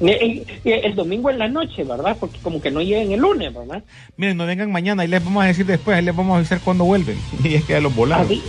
[0.00, 2.16] Eh, eh, El, domingo en la noche, ¿verdad?
[2.18, 3.82] Porque como que no lleguen el lunes, ¿verdad?
[4.16, 6.60] Miren, no vengan mañana, y les vamos a decir después, ahí les vamos a avisar
[6.60, 7.18] cuando vuelven.
[7.44, 8.26] Y es que ya los volaron.
[8.26, 8.42] Así-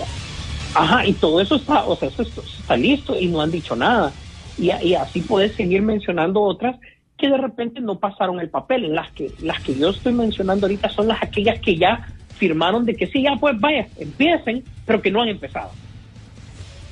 [0.73, 3.75] Ajá, y todo eso está, o sea, eso está, está listo y no han dicho
[3.75, 4.13] nada.
[4.61, 6.77] Y, y así puedes seguir mencionando otras
[7.17, 8.93] que de repente no pasaron el papel.
[8.93, 12.95] Las que, las que yo estoy mencionando ahorita son las aquellas que ya firmaron de
[12.95, 15.71] que sí, ya pues vaya, empiecen, pero que no han empezado.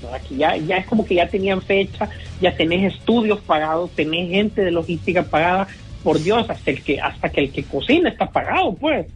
[0.01, 0.21] ¿verdad?
[0.27, 2.09] Que ya, ya es como que ya tenían fecha,
[2.41, 5.67] ya tenés estudios pagados, tenés gente de logística pagada,
[6.03, 9.07] por Dios, hasta el que, hasta que el que cocina está pagado, pues.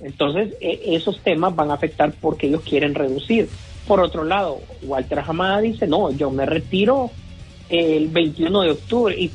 [0.00, 3.48] Entonces, e- esos temas van a afectar porque ellos quieren reducir.
[3.86, 7.10] Por otro lado, Walter Hamada dice, no, yo me retiro
[7.72, 9.28] el 21 de octubre y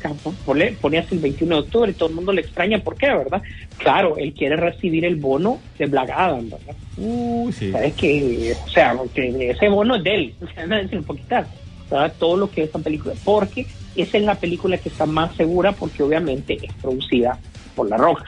[0.97, 3.41] así el 21 de octubre y todo el mundo le extraña, ¿por qué, verdad?
[3.77, 6.75] Claro, él quiere recibir el bono de Black Adam, ¿verdad?
[6.97, 7.71] Uy, sí.
[7.71, 11.01] ¿Sabes que O sea, porque ese bono es de él, o sea, nadie se lo
[11.03, 11.47] puede quitar.
[11.89, 12.13] ¿verdad?
[12.19, 15.71] Todo lo que es esta película, porque esa es la película que está más segura
[15.71, 17.39] porque obviamente es producida
[17.75, 18.25] por La Roja.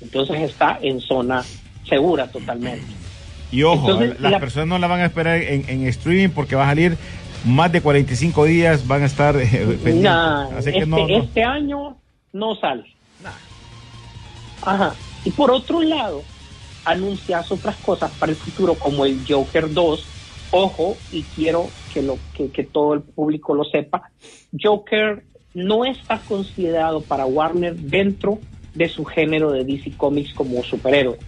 [0.00, 1.42] Entonces está en zona
[1.88, 2.84] segura totalmente.
[3.50, 6.54] Y ojo, Entonces, las la- personas no la van a esperar en, en streaming porque
[6.54, 6.96] va a salir
[7.44, 9.46] más de 45 días van a estar eh,
[9.82, 10.02] pendientes.
[10.02, 11.18] Nah, Así que este, no, no.
[11.18, 11.96] este año
[12.32, 12.84] no sale.
[14.62, 14.94] Ajá.
[15.24, 16.22] Y por otro lado,
[16.84, 20.04] anuncias otras cosas para el futuro, como el Joker 2.
[20.50, 24.10] Ojo, y quiero que, lo, que, que todo el público lo sepa.
[24.60, 25.22] Joker
[25.54, 28.38] no está considerado para Warner dentro
[28.74, 31.18] de su género de DC Comics como superhéroe.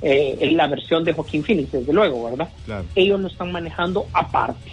[0.00, 2.48] Eh, en la versión de Joaquín Phoenix, desde luego, ¿verdad?
[2.64, 2.84] Claro.
[2.96, 4.70] Ellos lo están manejando aparte.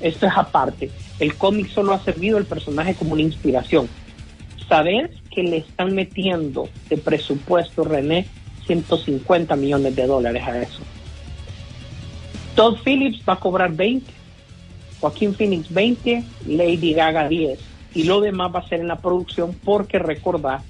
[0.00, 0.90] Esto es aparte.
[1.18, 3.88] El cómic solo ha servido al personaje como una inspiración.
[4.68, 8.26] ¿Sabes que le están metiendo de presupuesto, René,
[8.66, 10.80] 150 millones de dólares a eso?
[12.54, 14.12] Todd Phillips va a cobrar 20,
[15.00, 17.58] Joaquín Phoenix 20, Lady Gaga 10.
[17.94, 20.60] Y lo demás va a ser en la producción porque recordad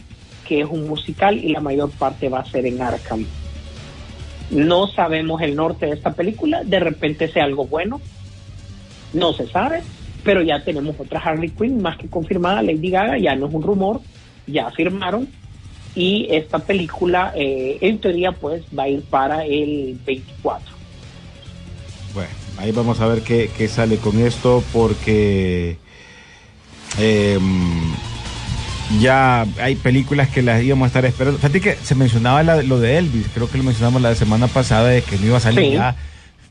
[0.46, 3.26] que es un musical y la mayor parte va a ser en Arkham.
[4.50, 8.00] No sabemos el norte de esta película, de repente sea algo bueno,
[9.12, 9.82] no se sabe,
[10.24, 13.62] pero ya tenemos otra Harley Quinn más que confirmada, Lady Gaga, ya no es un
[13.62, 14.00] rumor,
[14.46, 15.28] ya firmaron
[15.94, 20.76] y esta película eh, en teoría pues va a ir para el 24.
[22.14, 25.76] Bueno, ahí vamos a ver qué, qué sale con esto porque
[26.98, 27.38] eh,
[29.00, 31.38] ya hay películas que las íbamos a estar esperando.
[31.38, 34.88] Fíjate que se mencionaba la- lo de Elvis, creo que lo mencionamos la semana pasada
[34.88, 35.72] de que no iba a salir Sí.
[35.72, 35.94] ya,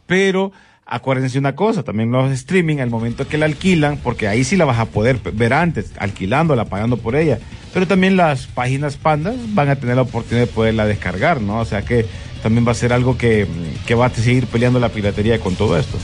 [0.05, 0.51] pero
[0.88, 4.65] acuérdense una cosa, también los streaming, al momento que la alquilan, porque ahí sí la
[4.65, 7.39] vas a poder ver antes, alquilándola, pagando por ella,
[7.73, 11.60] pero también las páginas pandas van a tener la oportunidad de poderla descargar, ¿no?
[11.60, 12.06] O sea que
[12.41, 13.45] también va a ser algo que,
[13.86, 15.97] que va a seguir peleando la piratería con todo esto.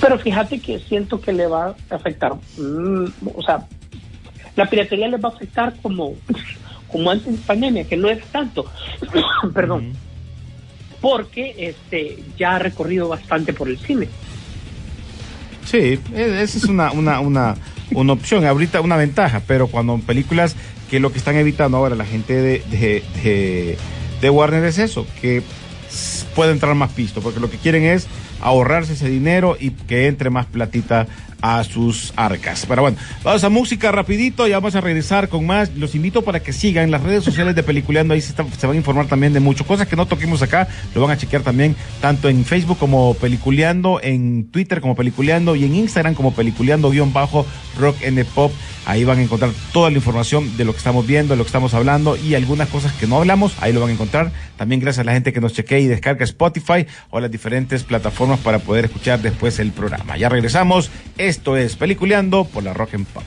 [0.00, 3.66] Pero fíjate que siento que le va a afectar, mm, o sea,
[4.56, 6.14] la piratería les va a afectar como,
[6.90, 8.64] como antes de pandemia, que no es tanto,
[9.54, 9.92] perdón,
[11.00, 14.08] porque este ya ha recorrido bastante por el cine.
[15.64, 17.56] Sí, e- esa es una, una, una,
[17.92, 20.56] una opción, ahorita una ventaja, pero cuando en películas
[20.90, 23.78] que lo que están evitando ahora la gente de, de, de,
[24.20, 25.42] de Warner es eso, que
[26.34, 28.06] puede entrar más pisto, porque lo que quieren es
[28.40, 31.06] ahorrarse ese dinero y que entre más platita
[31.42, 32.66] a sus arcas.
[32.66, 35.74] Pero bueno, vamos a música rapidito, ya vamos a regresar con más.
[35.76, 39.06] Los invito para que sigan las redes sociales de Peliculeando, ahí se, van a informar
[39.06, 42.44] también de muchas cosas que no toquemos acá, lo van a chequear también tanto en
[42.44, 48.52] Facebook como Peliculeando, en Twitter como Peliculeando y en Instagram como Peliculeando-Rock N Pop.
[48.86, 51.48] Ahí van a encontrar toda la información de lo que estamos viendo, de lo que
[51.48, 54.32] estamos hablando y algunas cosas que no hablamos, ahí lo van a encontrar.
[54.56, 58.29] También gracias a la gente que nos chequea y descarga Spotify o las diferentes plataformas
[58.38, 60.16] para poder escuchar después el programa.
[60.16, 60.90] Ya regresamos.
[61.18, 63.24] Esto es Peliculeando por la Rock and Pop.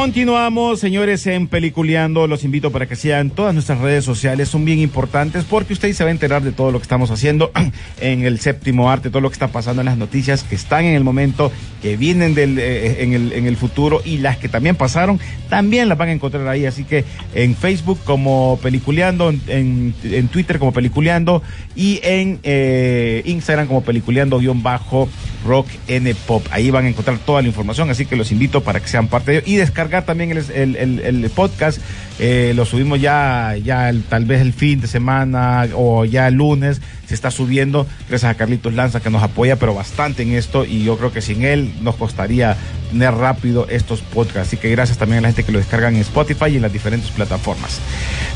[0.00, 2.26] Continuamos, señores, en Peliculeando.
[2.26, 4.48] Los invito para que sigan todas nuestras redes sociales.
[4.48, 7.52] Son bien importantes porque usted se va a enterar de todo lo que estamos haciendo
[8.00, 10.94] en el séptimo arte, todo lo que está pasando en las noticias que están en
[10.94, 14.74] el momento, que vienen del, eh, en, el, en el futuro y las que también
[14.74, 16.64] pasaron, también las van a encontrar ahí.
[16.64, 21.42] Así que en Facebook como Peliculeando, en, en, Twitter como Peliculeando
[21.76, 25.10] y en eh, Instagram como Peliculeando-Bajo
[25.46, 26.46] Rock N Pop.
[26.50, 29.32] Ahí van a encontrar toda la información, así que los invito para que sean parte
[29.32, 29.56] de ello y
[29.90, 31.78] descargar también el, el, el- el podcast.
[32.22, 36.80] Eh, lo subimos ya, ya tal vez el fin de semana o ya el lunes.
[37.06, 40.64] Se está subiendo, gracias a Carlitos Lanza que nos apoya, pero bastante en esto.
[40.64, 42.56] Y yo creo que sin él nos costaría
[42.92, 44.48] tener rápido estos podcasts.
[44.48, 46.72] Así que gracias también a la gente que lo descargan en Spotify y en las
[46.72, 47.80] diferentes plataformas.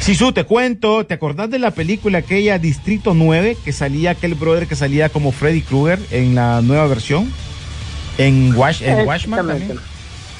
[0.00, 4.66] Sisu, te cuento, ¿te acordás de la película aquella Distrito 9 que salía aquel brother
[4.66, 7.30] que salía como Freddy Krueger en la nueva versión?
[8.16, 9.66] En, Wash, en Washman Exactamente.
[9.74, 9.93] también.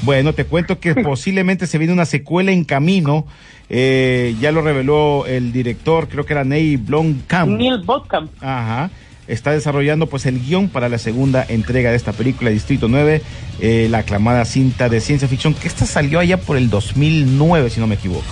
[0.05, 3.27] Bueno, te cuento que posiblemente se viene una secuela en camino.
[3.71, 7.57] Eh, ya lo reveló el director, creo que era Ney Blomkamp.
[7.57, 8.91] Neil Botkamp, Ajá.
[9.27, 13.23] Está desarrollando pues el guion para la segunda entrega de esta película, Distrito 9,
[13.61, 17.81] eh, la aclamada cinta de ciencia ficción, que esta salió allá por el 2009, si
[17.81, 18.23] no me equivoco.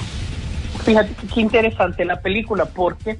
[0.84, 3.18] Fíjate qué interesante la película porque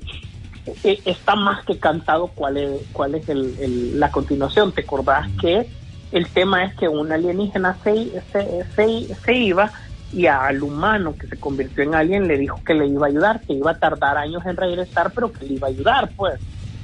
[0.84, 4.72] eh, está más que cantado cuál es, cuál es el- el- la continuación.
[4.72, 5.66] ¿Te acordás que
[6.12, 9.72] el tema es que un alienígena se, se, se- se iba
[10.12, 13.40] y al humano que se convirtió en alien le dijo que le iba a ayudar,
[13.46, 16.38] que iba a tardar años en regresar, pero que le iba a ayudar, pues,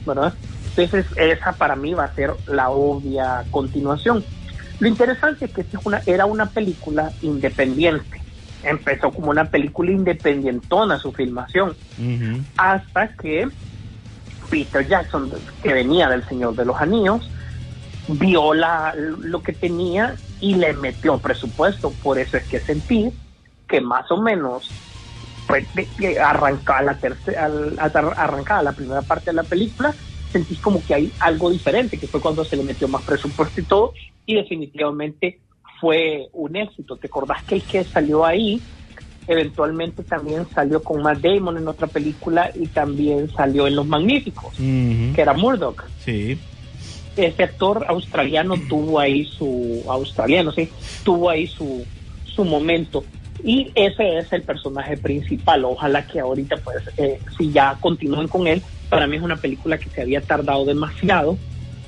[0.07, 0.33] ¿verdad?
[0.77, 4.25] Entonces esa para mí va a ser la obvia continuación.
[4.81, 8.23] Lo interesante es que esta es una, era una película independiente.
[8.63, 11.75] Empezó como una película independientona su filmación,
[12.57, 13.49] hasta que
[14.49, 15.31] Peter Jackson,
[15.63, 17.29] que venía del Señor de los Anillos,
[18.09, 21.93] vio la, lo que tenía y le metió presupuesto.
[22.03, 23.11] Por eso es que sentí
[23.69, 24.71] que más o menos
[25.47, 25.67] pues,
[26.21, 27.51] arrancada la tercera,
[28.17, 29.95] arrancada la primera parte de la película,
[30.33, 33.65] sentís como que hay algo diferente, que fue cuando se le metió más presupuesto y
[33.65, 33.93] todo,
[34.27, 35.41] y definitivamente
[35.81, 36.97] fue un éxito.
[36.97, 38.61] ¿Te acordás que el que salió ahí
[39.29, 44.55] eventualmente también salió con Matt Damon en otra película y también salió en Los Magníficos,
[44.57, 45.85] que era Murdoch.
[45.99, 46.39] Sí.
[47.19, 50.69] Ese actor australiano tuvo ahí su australiano, sí,
[51.05, 51.85] tuvo ahí su
[52.25, 53.05] su momento
[53.45, 55.65] y ese es el personaje principal.
[55.65, 59.79] Ojalá que ahorita, pues, eh, si ya continúen con él, para mí es una película
[59.79, 61.39] que se había tardado demasiado,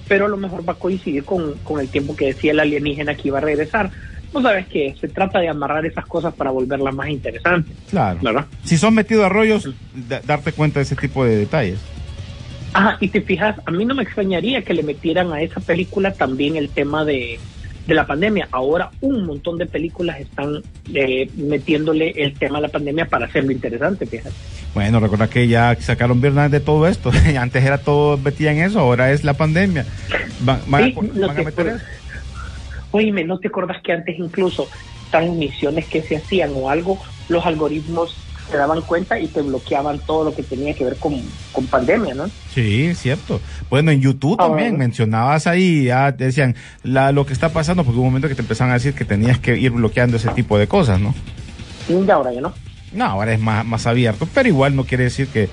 [0.08, 3.14] pero a lo mejor va a coincidir con, con el tiempo que decía el alienígena
[3.14, 3.90] que iba a regresar.
[4.32, 7.76] No sabes que se trata de amarrar esas cosas para volverlas más interesantes.
[7.88, 8.20] Claro.
[8.22, 8.46] ¿verdad?
[8.64, 9.68] Si son metidos a rollos,
[10.24, 11.80] darte cuenta de ese tipo de detalles.
[12.72, 16.12] Ajá, y te fijas, a mí no me extrañaría que le metieran a esa película
[16.12, 17.38] también el tema de,
[17.86, 18.48] de la pandemia.
[18.52, 20.62] Ahora un montón de películas están
[20.94, 24.34] eh, metiéndole el tema de la pandemia para hacerlo interesante, fíjate.
[24.74, 27.10] Bueno, recuerda que ya sacaron viernes de todo esto.
[27.38, 29.84] Antes era todo metía en eso, ahora es la pandemia.
[30.40, 30.60] Van,
[31.14, 31.84] no a meter eso.
[32.92, 34.68] Oíme, ¿no te acordás que antes incluso
[35.10, 36.98] transmisiones que se hacían o algo,
[37.28, 38.16] los algoritmos
[38.50, 41.14] se daban cuenta y te bloqueaban todo lo que tenía que ver con,
[41.70, 42.28] pandemia, ¿no?
[42.52, 43.40] Sí, cierto.
[43.68, 47.98] Bueno, en YouTube ah, también mencionabas ahí, ya decían la, lo que está pasando, porque
[47.98, 50.58] hubo un momento que te empezaban a decir que tenías que ir bloqueando ese tipo
[50.58, 51.14] de cosas, ¿no?
[51.88, 52.52] Y ahora ya no.
[52.92, 55.48] No, ahora es más, más abierto, pero igual no quiere decir que,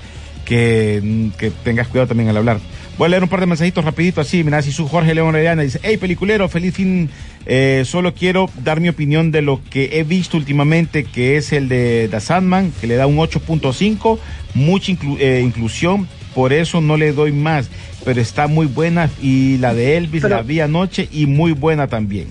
[0.45, 2.59] que, que tengas cuidado también al hablar.
[2.97, 4.43] Voy a leer un par de mensajitos rapidito así.
[4.43, 7.09] Mira, si su Jorge León Herediana dice, hey, peliculero, feliz fin.
[7.45, 11.69] Eh, solo quiero dar mi opinión de lo que he visto últimamente, que es el
[11.69, 14.19] de The Sandman, que le da un 8.5,
[14.55, 17.69] mucha eh, inclusión, por eso no le doy más,
[18.03, 19.09] pero está muy buena.
[19.21, 22.27] Y la de Elvis la vi anoche y muy buena también.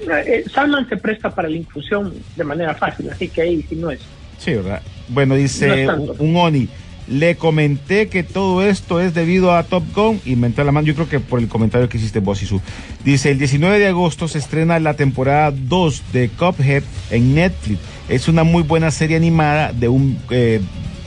[0.00, 3.90] Eh, Sandman se presta para la inclusión de manera fácil, así que ahí sí no
[3.90, 4.00] es.
[4.38, 4.80] Sí, ¿verdad?
[5.08, 5.88] Bueno, dice
[6.18, 6.68] un Oni.
[7.10, 10.86] Le comenté que todo esto es debido a Top Gun y mental la mano.
[10.86, 12.60] Yo creo que por el comentario que hiciste vos, su
[13.04, 17.80] Dice, el 19 de agosto se estrena la temporada 2 de Cuphead en Netflix.
[18.08, 20.60] Es una muy buena serie animada de un, eh,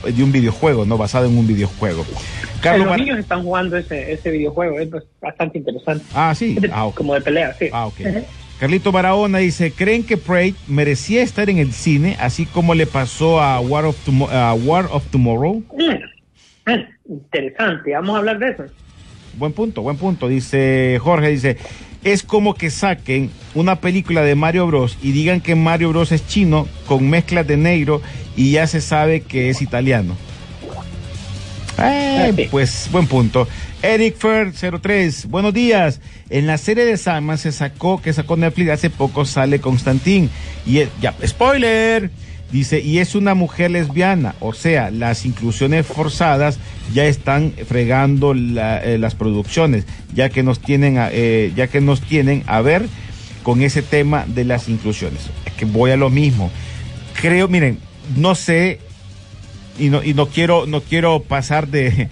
[0.04, 0.98] de un videojuego, ¿no?
[0.98, 2.06] Basada en un videojuego.
[2.62, 4.90] Carlos los niños están jugando ese, ese videojuego, es
[5.22, 6.06] bastante interesante.
[6.14, 6.58] Ah, sí.
[6.72, 7.70] Ah, como de pelea, sí.
[7.72, 8.02] Ah, ok.
[8.64, 13.42] Carlito Barahona dice, ¿creen que Prey merecía estar en el cine, así como le pasó
[13.42, 13.98] a War of,
[14.64, 15.62] War of Tomorrow?
[15.78, 18.64] Mm, mm, interesante, vamos a hablar de eso.
[19.38, 20.30] Buen punto, buen punto.
[20.30, 21.58] Dice Jorge, dice,
[22.06, 26.26] es como que saquen una película de Mario Bros y digan que Mario Bros es
[26.26, 28.02] chino con mezclas de negro
[28.38, 30.16] y ya se sabe que es italiano.
[31.80, 33.46] Eh, pues buen punto.
[33.84, 36.00] Eric Fer 03, buenos días.
[36.30, 40.30] En la serie de Sandman se sacó, que sacó Netflix hace poco, sale Constantín.
[40.66, 42.10] Y ya, spoiler.
[42.50, 46.60] Dice, y es una mujer lesbiana, o sea, las inclusiones forzadas
[46.94, 52.02] ya están fregando eh, las producciones, ya que nos tienen, a, eh, ya que nos
[52.02, 52.88] tienen a ver
[53.42, 55.32] con ese tema de las inclusiones.
[55.46, 56.52] Es que voy a lo mismo.
[57.20, 57.80] Creo, miren,
[58.16, 58.80] no sé
[59.80, 62.10] y no, y no quiero, no quiero pasar de,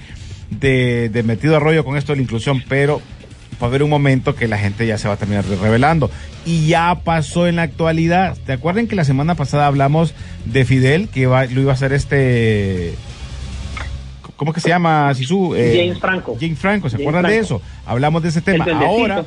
[0.52, 3.02] de, metido a rollo con esto de la inclusión, pero
[3.62, 6.12] va a haber un momento que la gente ya se va a terminar revelando.
[6.46, 8.38] Y ya pasó en la actualidad.
[8.46, 10.14] ¿Te acuerdan que la semana pasada hablamos
[10.46, 12.96] de Fidel, que lo iba a hacer este...
[14.36, 15.54] ¿Cómo que se llama, Sisu?
[15.56, 16.36] Eh, James Franco.
[16.40, 17.62] James Franco, ¿se acuerdan de eso?
[17.86, 18.66] Hablamos de ese tema.
[18.66, 19.26] Ahora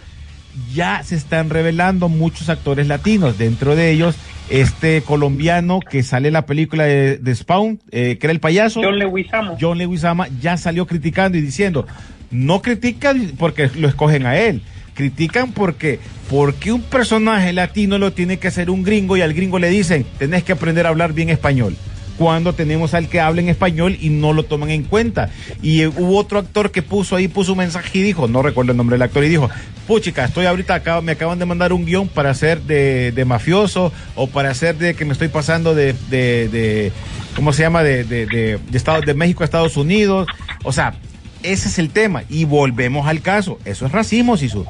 [0.73, 4.17] ya se están revelando muchos actores latinos, dentro de ellos
[4.49, 8.81] este colombiano que sale en la película de, Spawn, eh, que era el payaso.
[8.83, 9.57] John Leguizamo.
[9.61, 11.87] John Leguizamo ya salió criticando y diciendo,
[12.31, 14.63] no critican porque lo escogen a él,
[14.95, 19.59] critican porque porque un personaje latino lo tiene que hacer un gringo y al gringo
[19.59, 21.77] le dicen, tenés que aprender a hablar bien español
[22.19, 25.31] cuando tenemos al que habla en español y no lo toman en cuenta.
[25.63, 28.77] Y hubo otro actor que puso ahí, puso un mensaje y dijo, no recuerdo el
[28.77, 29.51] nombre del actor, y dijo,
[29.87, 34.27] puchica, estoy ahorita, acá, me acaban de mandar un guion para hacer de, mafioso o
[34.27, 36.93] para hacer de que me estoy pasando de, de,
[37.35, 37.83] ¿cómo se llama?
[37.83, 38.59] De, de, de,
[39.07, 40.29] de México a Estados Unidos.
[40.63, 40.95] O sea,
[41.43, 42.25] ese es el tema.
[42.29, 43.59] Y volvemos al caso.
[43.65, 44.67] Eso es racismo, Sisu.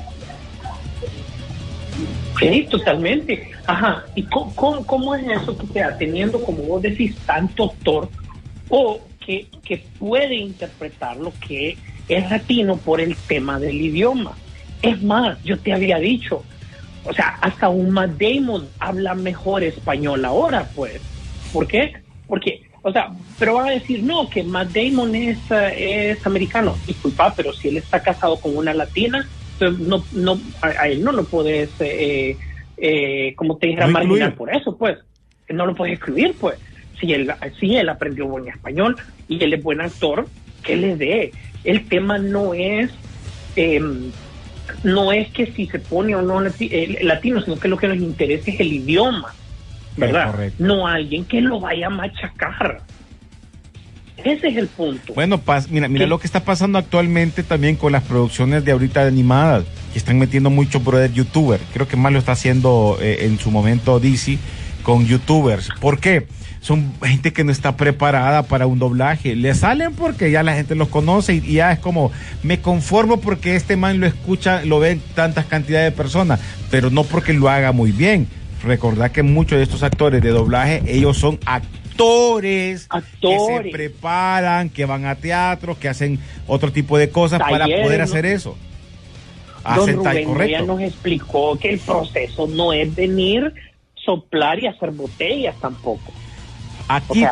[2.39, 3.54] Sí, totalmente.
[3.67, 4.05] Ajá.
[4.15, 8.09] ¿Y cómo, cómo, es eso que sea teniendo, como vos decís, tanto actor
[8.69, 11.77] o que, que puede interpretar lo que
[12.09, 14.33] es latino por el tema del idioma?
[14.83, 16.45] Es más, yo te había dicho,
[17.05, 21.01] o sea, hasta un Matt Damon habla mejor español ahora, pues.
[21.53, 21.93] ¿Por qué?
[22.27, 26.77] Porque, o sea, pero van a decir, no, que Matt Damon es, eh, es americano.
[26.87, 29.29] Disculpa, pero si él está casado con una latina,
[29.61, 32.37] no, no, a, él no lo puedes, eh,
[32.77, 34.99] eh, como te dijera, marginar por eso, pues.
[35.49, 36.59] no lo puedes excluir, pues.
[37.01, 38.97] Si él, si él aprendió buen español
[39.29, 40.27] y él es buen actor,
[40.63, 41.33] que le dé.
[41.65, 42.91] El tema no es
[43.57, 44.11] em,
[44.83, 48.51] no es que si se pone o no latino, sino que lo que nos interesa
[48.51, 49.35] es el idioma,
[49.97, 50.53] ¿verdad?
[50.59, 52.81] no alguien que lo vaya a machacar.
[54.25, 55.15] Ese es el punto.
[55.15, 59.65] Bueno, mira, mira lo que está pasando actualmente también con las producciones de ahorita animadas,
[59.93, 61.61] que están metiendo mucho brother youtuber.
[61.73, 64.39] Creo que más lo está haciendo eh, en su momento DC
[64.83, 65.69] con youtubers.
[65.81, 66.27] ¿Por qué?
[66.65, 69.37] son gente que no está preparada para un doblaje.
[69.37, 72.11] Le salen porque ya la gente los conoce y, ya es como,
[72.43, 77.05] me conformo porque este man lo escucha, lo ven tantas cantidades de personas, pero no
[77.05, 78.27] porque lo haga muy bien.
[78.63, 82.79] Recordad que muchos de estos actores de doblaje, ellos son actores, que
[83.47, 88.27] se preparan, que van a teatro, que hacen otro tipo de cosas para poder hacer
[88.27, 88.57] eso.
[89.77, 93.55] Don Rubén ya nos explicó que el proceso no es venir,
[93.95, 96.13] soplar y hacer botellas tampoco.
[96.87, 97.25] Aquí,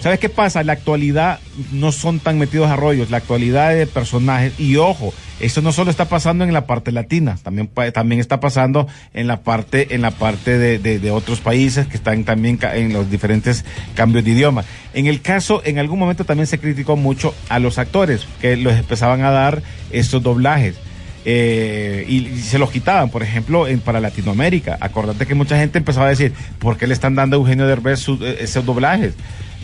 [0.00, 0.62] ¿sabes qué pasa?
[0.62, 1.40] La actualidad
[1.72, 5.90] no son tan metidos a rollos, la actualidad de personajes, y ojo, eso no solo
[5.90, 10.10] está pasando en la parte latina, también, también está pasando en la parte, en la
[10.10, 13.64] parte de, otros países que están también en los diferentes
[13.94, 14.64] cambios de idioma.
[14.94, 18.74] En el caso, en algún momento también se criticó mucho a los actores, que los
[18.74, 20.76] empezaban a dar estos doblajes.
[21.24, 24.78] Eh, y, se los quitaban, por ejemplo, en, para Latinoamérica.
[24.80, 28.06] Acordate que mucha gente empezaba a decir, ¿por qué le están dando a Eugenio Derbez
[28.08, 29.14] eh, esos doblajes?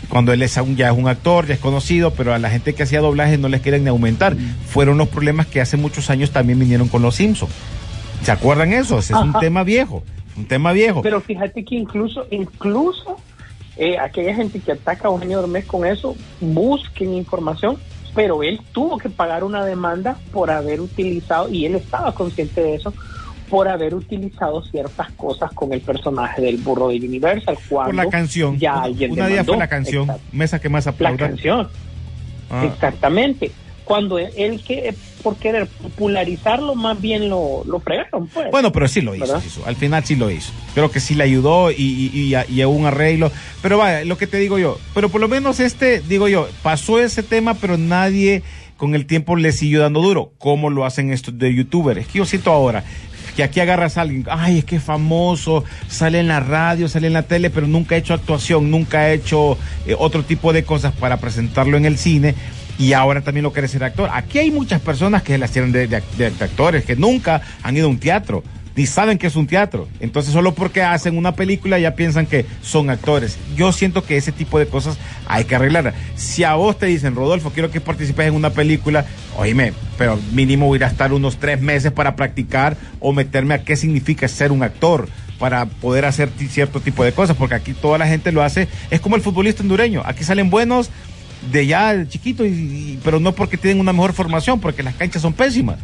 [0.09, 2.83] Cuando él es ya es un actor, ya es conocido, pero a la gente que
[2.83, 4.35] hacía doblajes no les quieren ni aumentar.
[4.35, 4.55] Mm.
[4.65, 7.51] Fueron los problemas que hace muchos años también vinieron con los Simpsons.
[8.21, 8.99] ¿Se acuerdan eso?
[8.99, 10.03] Ese es un tema viejo,
[10.35, 11.01] un tema viejo.
[11.01, 13.17] Pero fíjate que incluso, incluso
[13.75, 17.77] eh, aquella gente que ataca a Eugenio Derbez con eso, busquen información
[18.17, 22.73] pero él tuvo que pagar una demanda por haber utilizado, y él estaba consciente de
[22.73, 22.91] eso,
[23.49, 27.57] por haber utilizado ciertas cosas con el personaje del burro de Universal.
[27.69, 28.57] Cuando por la canción.
[28.59, 31.17] Ya alguien una día fue la canción, mesa que más aplauda.
[31.21, 31.67] La canción.
[32.49, 32.65] Ah.
[32.65, 33.51] Exactamente
[33.87, 34.93] cuando él, que
[35.23, 39.77] por querer popularizarlo más bien lo, lo fregaron pues bueno pero sí lo hizo, al
[39.77, 43.31] final sí lo hizo creo que sí le ayudó y, y, y, un arreglo
[43.61, 46.99] pero vaya lo que te digo yo pero por lo menos este digo yo pasó
[46.99, 48.43] ese tema pero nadie
[48.75, 52.19] con el tiempo le siguió dando duro como lo hacen estos de youtubers es que
[52.19, 52.83] yo siento ahora
[53.37, 57.05] que aquí agarras a alguien, ay, es que es famoso, sale en la radio, sale
[57.05, 60.63] en la tele, pero nunca ha hecho actuación, nunca ha hecho eh, otro tipo de
[60.63, 62.33] cosas para presentarlo en el cine
[62.79, 64.09] y ahora también lo quiere ser actor.
[64.11, 66.01] Aquí hay muchas personas que las tienen de,
[66.41, 68.43] actores, que nunca han ido a un teatro,
[68.77, 69.89] ni saben que es un teatro.
[69.99, 73.37] Entonces solo porque hacen una película ya piensan que son actores.
[73.55, 74.97] Yo siento que ese tipo de cosas
[75.27, 75.95] hay que arreglar.
[76.15, 80.73] Si a vos te dicen, Rodolfo, quiero que participes en una película, oíme, pero mínimo
[80.75, 84.61] ir a estar unos tres meses para practicar o meterme a qué significa ser un
[84.61, 85.09] actor
[85.39, 89.01] para poder hacer cierto tipo de cosas, porque aquí toda la gente lo hace, es
[89.01, 90.89] como el futbolista hondureño, aquí salen buenos,
[91.51, 95.33] de ya chiquito, y, pero no porque tienen una mejor formación, porque las canchas son
[95.33, 95.77] pésimas.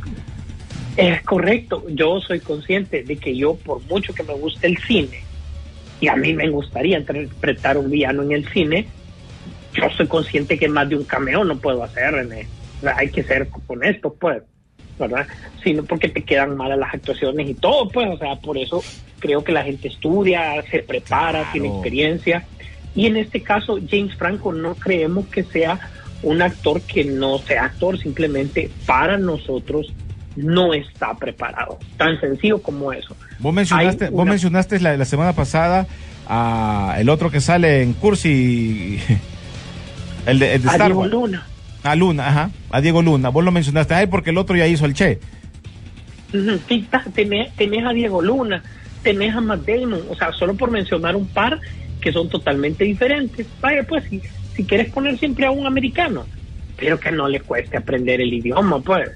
[0.96, 5.22] Es correcto, yo soy consciente de que yo, por mucho que me guste el cine,
[6.00, 8.88] y a mí me gustaría interpretar un villano en el cine,
[9.74, 12.14] yo soy consciente que más de un cameo no puedo hacer,
[12.96, 14.44] hay que ser honesto, pues,
[15.00, 15.28] ¿verdad?
[15.64, 18.84] Sino porque te quedan malas las actuaciones y todo, pues, o sea, por eso
[19.20, 22.46] creo que la gente estudia, se prepara, tiene experiencia
[22.96, 25.80] y en este caso, James Franco no creemos que sea
[26.22, 29.92] un actor que no sea actor, simplemente para nosotros
[30.36, 31.80] no está preparado.
[31.98, 33.16] Tan sencillo como eso.
[33.40, 35.88] Vos mencionaste, vos mencionaste la, semana pasada
[36.28, 39.00] a el otro que sale en Cursi,
[40.26, 41.46] el de, a Diego Luna.
[41.84, 43.30] A Luna, ajá, a Diego Luna.
[43.30, 45.20] Vos lo mencionaste a él porque el otro ya hizo el Che.
[46.68, 48.64] Sí, tenés, tenés a Diego Luna,
[49.04, 51.60] tenés a Matt Damon, o sea, solo por mencionar un par,
[52.02, 53.46] que son totalmente diferentes.
[53.62, 54.22] Vaya, pues, si,
[54.56, 56.26] si quieres poner siempre a un americano,
[56.78, 59.12] pero que no le cueste aprender el idioma, pues.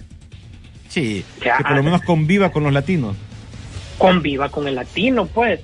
[0.98, 3.16] Sí, que por lo menos conviva con los latinos.
[3.98, 5.60] Conviva con el latino, pues.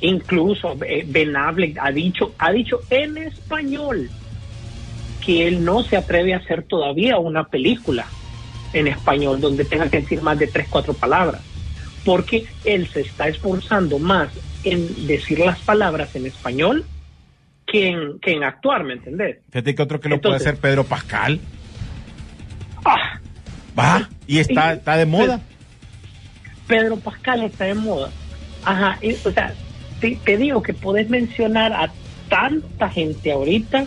[0.00, 4.08] Incluso eh, Ben Affleck ha dicho, ha dicho en español
[5.24, 8.06] que él no se atreve a hacer todavía una película
[8.72, 11.42] en español donde tenga que decir más de tres, cuatro palabras,
[12.04, 14.30] porque él se está esforzando más
[14.64, 16.84] en decir las palabras en español
[17.66, 19.38] que en, que en actuar, ¿me entendés?
[19.50, 21.40] Fíjate que otro que lo puede hacer Pedro Pascal.
[22.84, 23.18] Ah,
[23.78, 25.40] Va, y está, está de moda.
[26.68, 28.10] Pedro Pascal está de moda.
[28.64, 29.54] Ajá, o sea,
[30.00, 31.90] te, digo que puedes mencionar a
[32.28, 33.86] tanta gente ahorita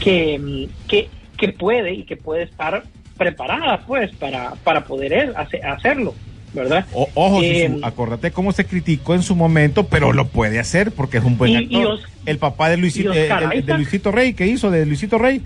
[0.00, 2.82] que, que, que puede y que puede estar
[3.16, 6.14] preparada, pues, para, para poder hacerlo.
[6.54, 6.84] ¿verdad?
[6.92, 10.92] O- ojo, Eh, Sisu, acordate cómo se criticó en su momento, pero lo puede hacer
[10.92, 11.80] porque es un buen Y- actor.
[11.80, 13.74] y Os- el papá de Luisito, y eh, de-.
[13.74, 15.40] Luisito Rey, ¿qué hizo de Luisito Rey?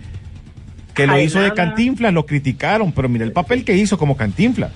[0.96, 1.52] Que lo Ay, hizo de.
[1.54, 4.70] Cantinflas, lo criticaron, pero mira el papel que hizo como Cantinflas.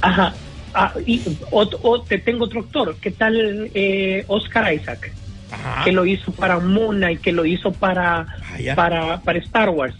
[0.00, 0.34] Ajá.
[0.74, 2.96] Ah, y o- o te tengo otro actor.
[3.00, 5.12] ¿Qué tal eh, Oscar Isaac?
[5.52, 5.84] Ajá.
[5.84, 9.94] Que lo hizo para Mona y que lo hizo para, Ah, para, para Star Wars.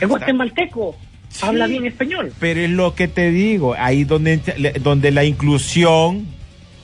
[0.00, 0.96] Es guatemalteco.
[1.30, 1.46] Sí.
[1.46, 2.32] Habla bien español.
[2.38, 4.38] Pero es lo que te digo, ahí donde,
[4.82, 6.26] donde la inclusión,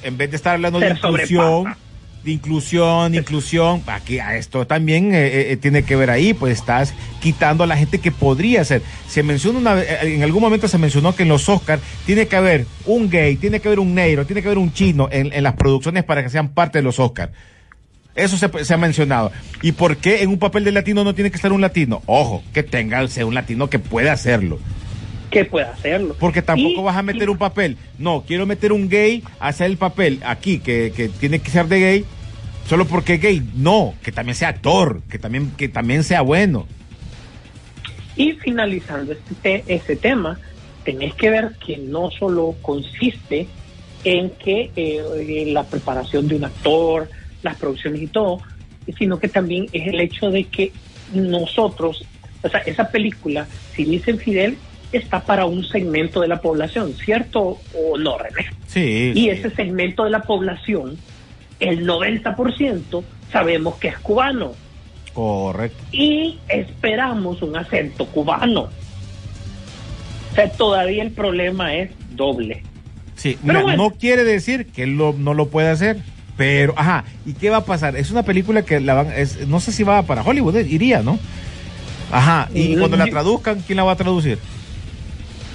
[0.03, 1.78] en vez de estar hablando de inclusión, sobrepasa.
[2.24, 6.94] De inclusión, inclusión, aquí a esto también eh, eh, tiene que ver ahí, pues estás
[7.20, 8.82] quitando a la gente que podría ser.
[9.08, 12.36] Se menciona una eh, en algún momento se mencionó que en los Oscars tiene que
[12.36, 15.42] haber un gay, tiene que haber un negro, tiene que haber un chino en, en
[15.42, 17.32] las producciones para que sean parte de los Oscars.
[18.14, 19.32] Eso se, se ha mencionado.
[19.62, 22.02] ¿Y por qué en un papel de latino no tiene que estar un latino?
[22.06, 24.58] Ojo, que tenga sea un latino que pueda hacerlo.
[25.33, 26.14] Que puede hacerlo.
[26.20, 27.76] Porque tampoco Y- vas a meter y- un papel.
[27.99, 31.66] No, quiero meter un gay a hacer el papel aquí, que, que tiene que ser
[31.66, 32.05] de gay,
[32.68, 33.43] solo porque es gay.
[33.55, 36.66] No, que también sea actor, que también, que también sea bueno.
[38.16, 40.39] Y finalizando este, te- este tema,
[40.85, 43.47] tenés que ver que no solo consiste
[44.05, 47.09] en que eh, eh, la preparación de un actor,
[47.43, 48.41] las producciones y todo,
[48.99, 50.72] sino que también es el hecho de que
[51.14, 52.05] nosotros,
[52.43, 54.59] o sea, esa película, si dicen Fidel,
[54.93, 58.47] está para un segmento de la población, ¿cierto o no, René?
[58.66, 59.12] Sí.
[59.14, 60.97] Y ese segmento de la población,
[61.61, 64.53] el 90% sabemos que es cubano
[65.14, 65.82] Correcto.
[65.93, 68.68] y esperamos un acento cubano.
[70.30, 72.62] O sea, todavía el problema es doble.
[73.16, 73.84] Sí, Pero mira, bueno.
[73.84, 75.99] no quiere decir que él lo- no lo puede hacer.
[76.36, 77.95] Pero, ajá, ¿y qué va a pasar?
[77.95, 81.03] Es una película que la van, es, no sé si va para Hollywood, eh, iría,
[81.03, 81.18] ¿no?
[82.11, 84.38] Ajá, y Mm, cuando la traduzcan, ¿quién la va a traducir?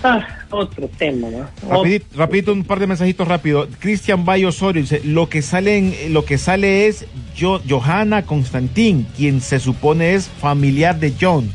[0.04, 1.48] Ah, otro tema, ¿no?
[1.70, 3.68] Rapidito, rapidito, un par de mensajitos rápido.
[3.80, 7.06] Cristian Bayo Osorio dice, lo que sale en- lo que sale es
[7.40, 11.52] Jo- Johanna Constantín, quien se supone es familiar de John.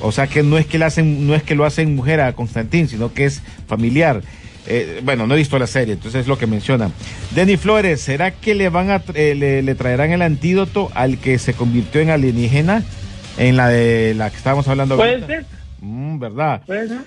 [0.00, 2.32] O sea que no es que le hacen, no es que lo hacen mujer a
[2.32, 4.22] Constantín, sino que es familiar.
[4.66, 6.90] Eh, bueno, no he visto la serie, entonces es lo que menciona.
[7.34, 11.38] Denny Flores, ¿será que le van a eh, le, le traerán el antídoto al que
[11.38, 12.82] se convirtió en alienígena?
[13.38, 15.26] En la de la que estábamos hablando Puede ahorita?
[15.26, 15.44] ser,
[15.82, 16.62] Mm, ¿Verdad?
[16.66, 16.98] puede ser.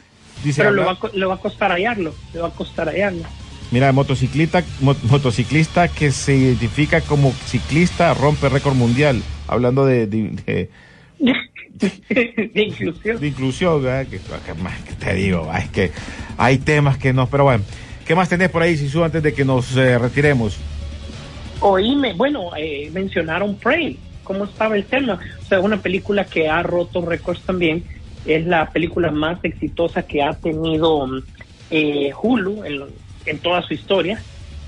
[0.43, 3.23] Dice, Pero habla- va, le va a costar hallarlo, le va a costar hallarlo.
[3.71, 9.21] Mira, motociclista, mo- motociclista que se identifica como ciclista rompe récord mundial.
[9.47, 10.69] Hablando de, de, de-
[12.53, 13.19] de inclusión.
[13.19, 13.81] de inclusión.
[14.09, 15.91] Que, que más que te digo, es que
[16.37, 17.63] hay temas que no, pero bueno.
[18.05, 20.57] ¿Qué más tenés por ahí, Sisu, antes de que nos eh, retiremos?
[21.61, 25.19] Oíme, bueno, eh, mencionaron Prey, ¿cómo estaba el tema?
[25.41, 27.83] O sea, una película que ha roto récords también,
[28.25, 31.07] es la película más exitosa que ha tenido
[31.69, 32.83] eh, Hulu en,
[33.25, 34.21] en toda su historia.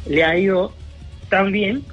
[0.07, 0.73] Le ha ido
[1.29, 1.83] tan bien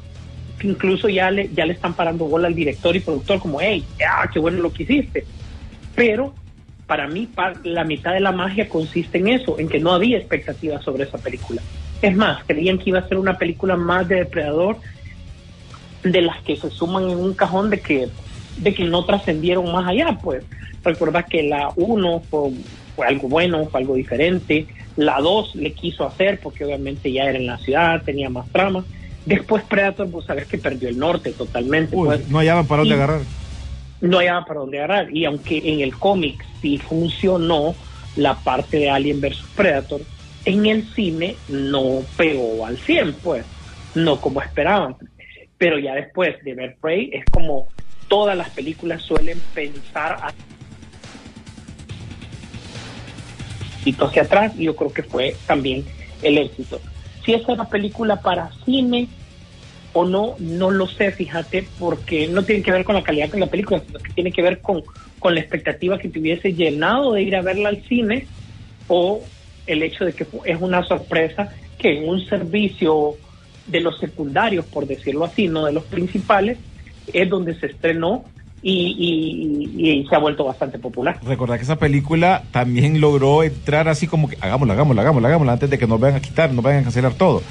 [0.58, 3.84] que incluso ya le, ya le están parando bola al director y productor como, hey,
[4.08, 5.24] ah, qué bueno lo que hiciste.
[5.94, 6.34] Pero
[6.86, 7.28] para mí
[7.64, 11.18] la mitad de la magia consiste en eso, en que no había expectativas sobre esa
[11.18, 11.62] película.
[12.02, 14.76] Es más, creían que iba a ser una película más de depredador
[16.02, 18.08] de las que se suman en un cajón de que
[18.56, 20.44] de que no trascendieron más allá, pues.
[20.84, 22.50] Recordad que la 1 fue,
[22.96, 24.66] fue algo bueno, fue algo diferente.
[24.96, 28.84] La 2 le quiso hacer porque obviamente ya era en la ciudad, tenía más trama.
[29.24, 31.94] Después Predator, vos sabés que perdió el norte totalmente.
[31.96, 32.28] Uy, pues.
[32.28, 33.20] no hallaban para dónde Y- agarrar.
[34.00, 35.16] no había para dónde agarrar.
[35.16, 37.74] Y aunque en el cómic sí funcionó
[38.16, 40.00] la parte de Alien vs Predator,
[40.44, 43.46] en el cine no pegó al 100, pues,
[43.94, 44.96] no como esperaban.
[45.56, 47.68] Pero ya después de ver Prey, es como
[48.12, 50.34] todas las películas suelen pensar a-
[54.04, 55.82] hacia atrás y yo creo que fue también
[56.20, 56.78] el éxito.
[57.24, 59.08] Si esa era película para cine
[59.94, 63.40] o no, no lo sé, fíjate, porque no tiene que ver con la calidad de
[63.40, 64.82] la película, sino que tiene que ver con,
[65.18, 68.26] con la expectativa que te hubiese llenado de ir a verla al cine
[68.88, 69.22] o
[69.66, 71.48] el hecho de que es una sorpresa
[71.78, 73.14] que en un servicio
[73.68, 76.58] de los secundarios, por decirlo así, no de los principales,
[77.12, 78.24] es donde se estrenó
[78.62, 78.70] y,
[79.76, 81.18] y- y se ha vuelto bastante popular.
[81.24, 85.70] Recordad que esa película también logró entrar así como que hagámosla, hagámosla, hagámosla, hagámosla, antes
[85.70, 87.42] de que nos vayan a quitar, nos vayan a cancelar todo.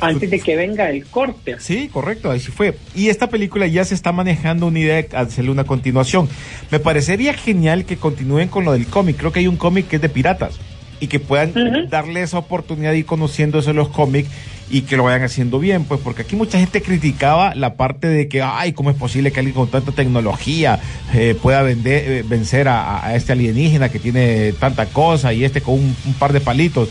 [0.00, 1.56] Antes de que venga el corte.
[1.58, 2.76] Sí, correcto, así fue.
[2.94, 6.28] Y esta película ya se está manejando una idea de hacerle una continuación.
[6.70, 9.16] Me parecería genial que continúen con lo del cómic.
[9.16, 10.56] Creo que hay un cómic que es de piratas
[11.00, 11.52] y que puedan
[11.90, 14.28] darle esa oportunidad de ir conociéndose los cómics
[14.70, 18.28] y que lo vayan haciendo bien, pues porque aquí mucha gente criticaba la parte de
[18.28, 20.80] que, ay, ¿cómo es posible que alguien con tanta tecnología
[21.14, 25.74] eh, pueda vender, eh, vencer a, este alienígena que tiene tanta cosa y este con
[25.74, 26.88] un, un par de palitos?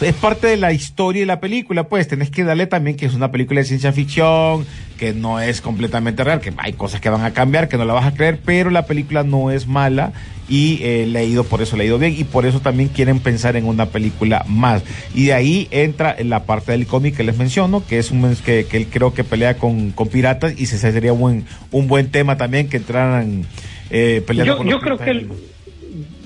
[0.00, 3.14] es parte de la historia y la película, pues tenés que darle también que es
[3.14, 4.66] una película de ciencia ficción,
[4.98, 7.94] que no es completamente real, que hay cosas que van a cambiar, que no la
[7.94, 10.12] vas a creer, pero la película no es mala
[10.48, 12.88] y eh, le ha ido por eso le ha ido bien y por eso también
[12.88, 14.82] quieren pensar en una película más.
[15.14, 18.36] Y de ahí entra en la parte del cómic que les menciono que es un
[18.44, 22.10] que, que él creo que pelea con, con piratas y se sería un, un buen
[22.10, 23.44] tema también que entraran
[23.90, 25.28] eh, peleando yo, con yo los creo que el,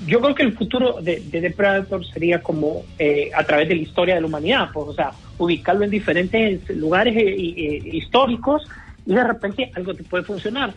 [0.05, 3.81] yo creo que el futuro de, de Predator sería como eh, a través de la
[3.81, 8.67] historia de la humanidad, pues, o sea, ubicarlo en diferentes lugares eh, eh, históricos
[9.05, 10.73] y de repente algo te puede funcionar.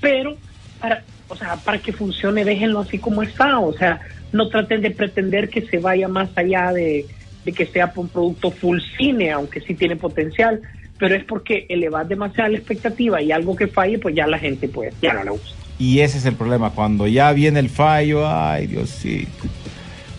[0.00, 0.36] Pero
[0.80, 4.00] para, o sea, para que funcione, déjenlo así como está, o sea,
[4.32, 7.06] no traten de pretender que se vaya más allá de,
[7.44, 10.60] de que sea un producto full cine, aunque sí tiene potencial,
[10.98, 14.68] pero es porque elevar demasiado la expectativa y algo que falle, pues ya la gente
[14.68, 15.67] pues ya no le gusta.
[15.78, 19.46] Y ese es el problema, cuando ya viene el fallo, ay Diosito.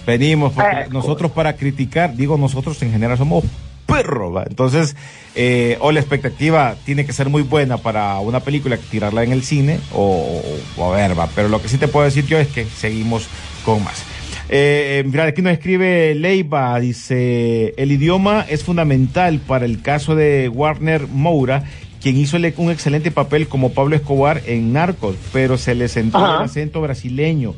[0.07, 3.43] Venimos, porque Eh, nosotros para criticar, digo nosotros en general somos
[3.85, 4.43] perros, ¿va?
[4.47, 4.95] entonces,
[5.35, 9.43] eh, o la expectativa tiene que ser muy buena para una película, tirarla en el
[9.43, 10.41] cine, o,
[10.77, 13.27] o a ver, va, pero lo que sí te puedo decir yo es que seguimos
[13.65, 14.03] con más.
[14.51, 20.49] Eh, mira, aquí nos escribe Leiva, dice, el idioma es fundamental para el caso de
[20.49, 21.63] Warner Moura,
[22.01, 26.37] quien hizo un excelente papel como Pablo Escobar en Narcos, pero se le sentó Ajá.
[26.37, 27.55] el acento brasileño.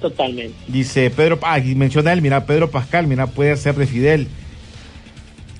[0.00, 0.54] Totalmente.
[0.68, 4.28] Dice Pedro, ah, y menciona él, mira, Pedro Pascal, mira, puede ser de Fidel.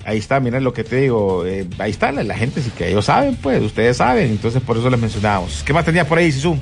[0.05, 2.87] Ahí está, mira lo que te digo, eh, ahí está la, la gente, sí que
[2.87, 5.63] ellos saben, pues, ustedes saben, entonces por eso les mencionamos.
[5.65, 6.57] ¿Qué más tenías por ahí, Sisu?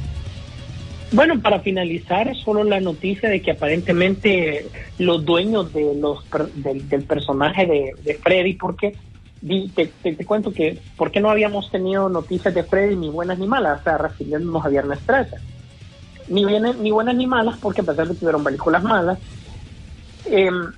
[1.11, 4.65] Bueno, para finalizar, solo la noticia de que aparentemente
[4.97, 6.25] los dueños de los
[6.55, 8.95] del, del personaje de, de Freddy, porque
[9.41, 13.38] te, te- te cuento que, ¿por qué no habíamos tenido noticias de Freddy ni buenas
[13.39, 13.81] ni malas?
[13.81, 15.38] O sea, refiriéndonos a Viernes 13.
[16.27, 19.19] Ni, bien- ni buenas ni malas, porque a pesar de que tuvieron películas malas,
[20.25, 20.73] em,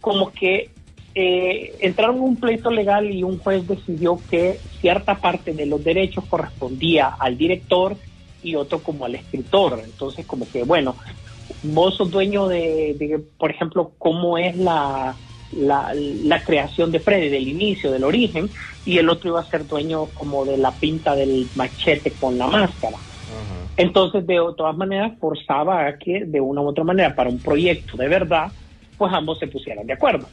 [0.00, 0.72] como que
[1.14, 5.82] eh, entraron en un pleito legal y un juez decidió que cierta parte de los
[5.82, 7.98] derechos correspondía al director
[8.42, 9.80] y otro como al escritor.
[9.82, 10.98] Entonces, como que, bueno,
[11.62, 15.18] vos sos dueño de, de, por ejemplo, cómo es la,
[15.56, 18.48] la, la creación de Freddy, del inicio, del origen,
[18.84, 22.46] y el otro iba a ser dueño como de la pinta del machete con la
[22.46, 22.96] máscara.
[23.76, 27.96] Entonces, de todas maneras, forzaba a que de una u otra manera, para un proyecto
[27.96, 28.50] de verdad,
[28.96, 30.26] pues ambos se pusieran de acuerdo.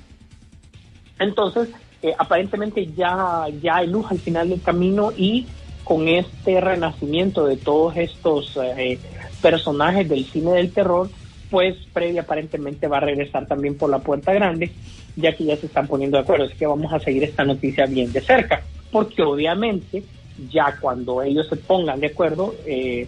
[1.19, 1.69] Entonces,
[2.01, 5.45] eh, aparentemente ya, ya hay luz al final del camino y
[5.83, 8.97] con este renacimiento de todos estos eh,
[9.41, 11.09] personajes del cine del terror,
[11.49, 14.71] pues Freddy aparentemente va a regresar también por la puerta grande,
[15.15, 16.45] ya que ya se están poniendo de acuerdo.
[16.45, 18.61] Así que vamos a seguir esta noticia bien de cerca,
[18.91, 20.03] porque obviamente
[20.49, 23.07] ya cuando ellos se pongan de acuerdo, eh,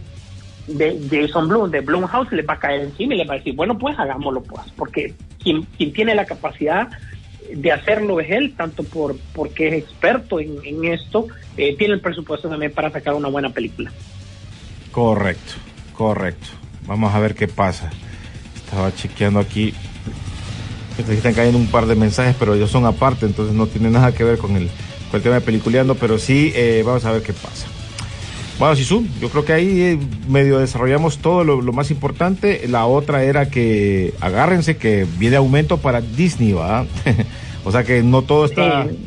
[0.67, 3.55] de Jason Blum, de Blumhouse, les va a caer encima y les va a decir,
[3.55, 6.89] bueno, pues hagámoslo pues, porque quien, quien tiene la capacidad
[7.53, 11.27] de hacerlo es él, tanto por porque es experto en, en esto,
[11.57, 13.91] eh, tiene el presupuesto también para sacar una buena película.
[14.91, 15.53] Correcto,
[15.93, 16.47] correcto.
[16.87, 17.91] Vamos a ver qué pasa.
[18.55, 19.73] Estaba chequeando aquí.
[20.97, 24.23] Están cayendo un par de mensajes, pero ellos son aparte, entonces no tiene nada que
[24.23, 24.69] ver con el,
[25.11, 27.67] con el tema de peliculeando, pero sí, eh, vamos a ver qué pasa.
[28.57, 32.65] Bueno, Sisu, yo creo que ahí eh, medio desarrollamos todo lo, lo más importante.
[32.69, 36.85] La otra era que agárrense que viene aumento para Disney, ¿va?
[37.65, 38.87] o sea que no todo está...
[38.87, 38.97] Sí.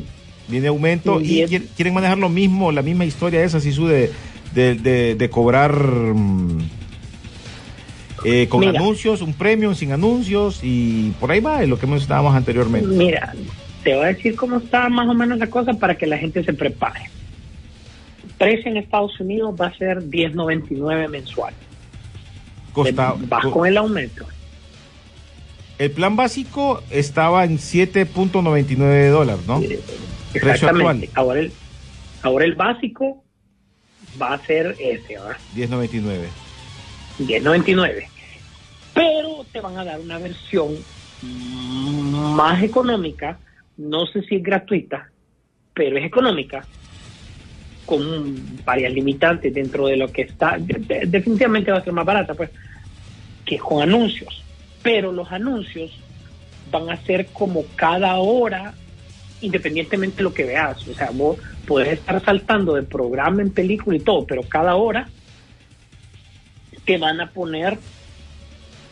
[0.48, 4.10] Viene aumento Sí, y quieren manejar lo mismo, la misma historia esa, Sisu, de,
[4.54, 6.58] de, de, de cobrar mm,
[8.24, 8.78] eh, con Mira.
[8.80, 12.88] anuncios, un premio sin anuncios y por ahí va, es lo que mencionábamos anteriormente.
[12.88, 13.34] Mira,
[13.84, 16.42] te voy a decir cómo está más o menos la cosa para que la gente
[16.44, 17.00] se prepare.
[18.36, 21.54] Precio en Estados Unidos va a ser 10.99 mensual.
[22.72, 24.26] Costa- Vas co- con el aumento.
[25.78, 29.60] el plan básico estaba en 7.99 dólares, ¿no?
[29.60, 29.80] Eh,
[30.32, 31.10] Precio Exactamente.
[31.14, 31.52] Ahora el,
[32.22, 33.24] ahora el básico
[34.20, 35.36] va a ser ese, ¿verdad?
[35.56, 36.26] 10.99.
[37.18, 38.08] 10.99.
[38.94, 40.76] Pero te van a dar una versión
[41.22, 43.38] más económica,
[43.76, 45.08] no sé si es gratuita,
[45.74, 46.66] pero es económica,
[47.84, 50.58] con varias limitantes dentro de lo que está.
[50.58, 52.50] de- de- definitivamente va a ser más barata, pues,
[53.44, 54.44] que con anuncios.
[54.82, 55.90] Pero los anuncios
[56.70, 58.74] van a ser como cada hora,
[59.40, 60.86] independientemente de lo que veas.
[60.86, 65.08] O sea, vos podés estar saltando de programa en película y todo, pero cada hora
[66.88, 67.78] te van a poner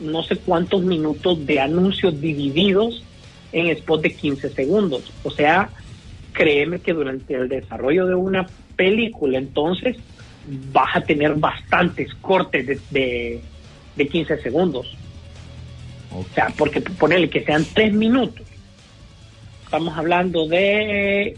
[0.00, 3.02] no sé cuántos minutos de anuncios divididos
[3.52, 5.10] en spot de 15 segundos.
[5.22, 5.70] O sea,
[6.34, 9.96] créeme que durante el desarrollo de una película, entonces
[10.74, 13.40] vas a tener bastantes cortes de, de,
[13.96, 14.94] de 15 segundos.
[16.12, 18.46] O sea, porque ponerle que sean tres minutos.
[19.64, 21.34] Estamos hablando de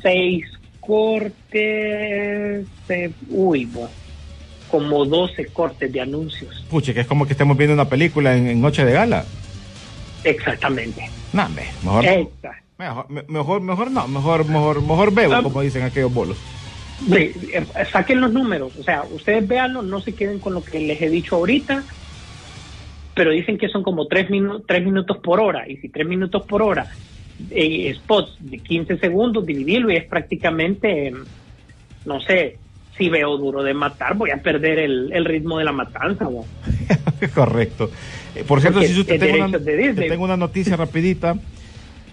[0.00, 0.44] seis
[0.78, 3.99] cortes, de, uy, bueno,
[4.70, 6.64] como 12 cortes de anuncios.
[6.70, 9.24] Puche, que es como que estemos viendo una película en, Noche de Gala.
[10.24, 11.10] Exactamente.
[11.32, 12.04] No, mejor,
[12.78, 15.42] mejor, mejor, mejor no, mejor, mejor, mejor veo, ah.
[15.42, 16.36] como dicen aquellos bolos.
[17.10, 21.00] Eh, saquen los números, o sea, ustedes véanlo, no se queden con lo que les
[21.00, 21.82] he dicho ahorita,
[23.14, 24.28] pero dicen que son como tres,
[24.66, 26.90] tres minutos por hora, y si tres minutos por hora,
[27.50, 31.14] eh, spots de 15 segundos, dividirlo y es prácticamente,
[32.04, 32.58] no sé,
[32.96, 36.28] si veo duro de matar, voy a perder el, ritmo de la matanza.
[37.34, 37.90] Correcto.
[38.34, 41.36] Eh, por cierto, si usted tengo una, tengo una noticia rapidita.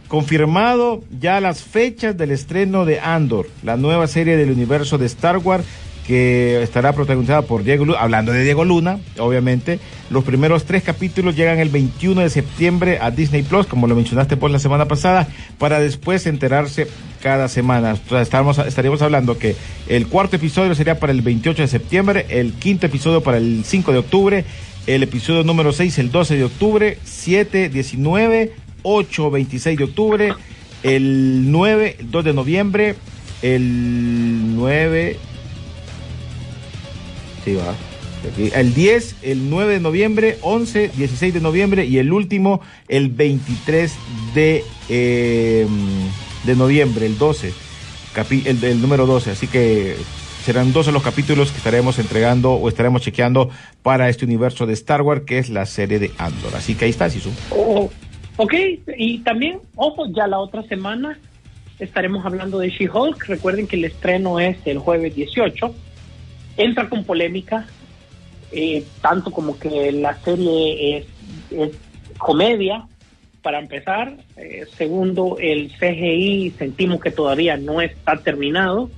[0.07, 5.37] Confirmado ya las fechas del estreno de Andor, la nueva serie del universo de Star
[5.37, 5.65] Wars
[6.07, 9.79] que estará protagonizada por Diego Luna, hablando de Diego Luna, obviamente.
[10.09, 14.37] Los primeros tres capítulos llegan el 21 de septiembre a Disney Plus, como lo mencionaste
[14.37, 15.27] por la semana pasada,
[15.57, 16.87] para después enterarse
[17.21, 17.97] cada semana.
[18.21, 22.85] estamos, estaríamos hablando que el cuarto episodio sería para el 28 de septiembre, el quinto
[22.85, 24.45] episodio para el 5 de octubre,
[24.87, 28.53] el episodio número 6 el 12 de octubre, 7, 19,
[28.83, 30.33] 8, 26 de octubre,
[30.83, 32.95] el 9, el 2 de noviembre,
[33.41, 35.17] el 9,
[38.53, 43.95] el 10, el 9 de noviembre, 11, 16 de noviembre y el último el 23
[44.33, 45.67] de, em,
[46.45, 47.53] de noviembre, el 12,
[48.45, 49.31] el, número 12.
[49.31, 49.95] Así que
[50.43, 53.49] serán 12 los capítulos que estaremos entregando o estaremos chequeando
[53.81, 56.55] para este universo de Star Wars, que es la serie de Andor.
[56.55, 57.31] Así que ahí está, Sisu.
[57.51, 57.89] Oh,
[58.37, 58.53] ok,
[58.97, 61.19] y también, ojo, ya la otra semana
[61.79, 63.25] estaremos hablando de She-Hulk.
[63.27, 65.73] Recuerden que el estreno es el jueves 18
[66.57, 67.65] entra con polémica,
[68.51, 71.71] eh, tanto como que la serie es,
[72.17, 72.85] comedia,
[73.41, 74.17] para empezar.
[74.35, 78.89] Eh, segundo, el CGI sentimos que todavía no está terminado.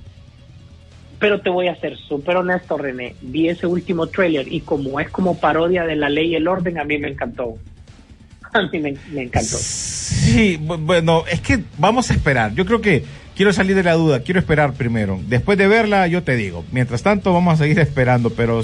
[1.18, 3.14] Pero te voy a ser súper honesto, René.
[3.20, 6.78] Vi ese último trailer y como es como parodia de la ley y el orden,
[6.78, 7.56] a mí me encantó.
[8.52, 9.58] A mí me, me encantó.
[9.58, 12.52] Sí, bueno, es que vamos a esperar.
[12.54, 13.04] Yo creo que
[13.36, 15.18] quiero salir de la duda, quiero esperar primero.
[15.26, 16.64] Después de verla, yo te digo.
[16.72, 18.62] Mientras tanto, vamos a seguir esperando, pero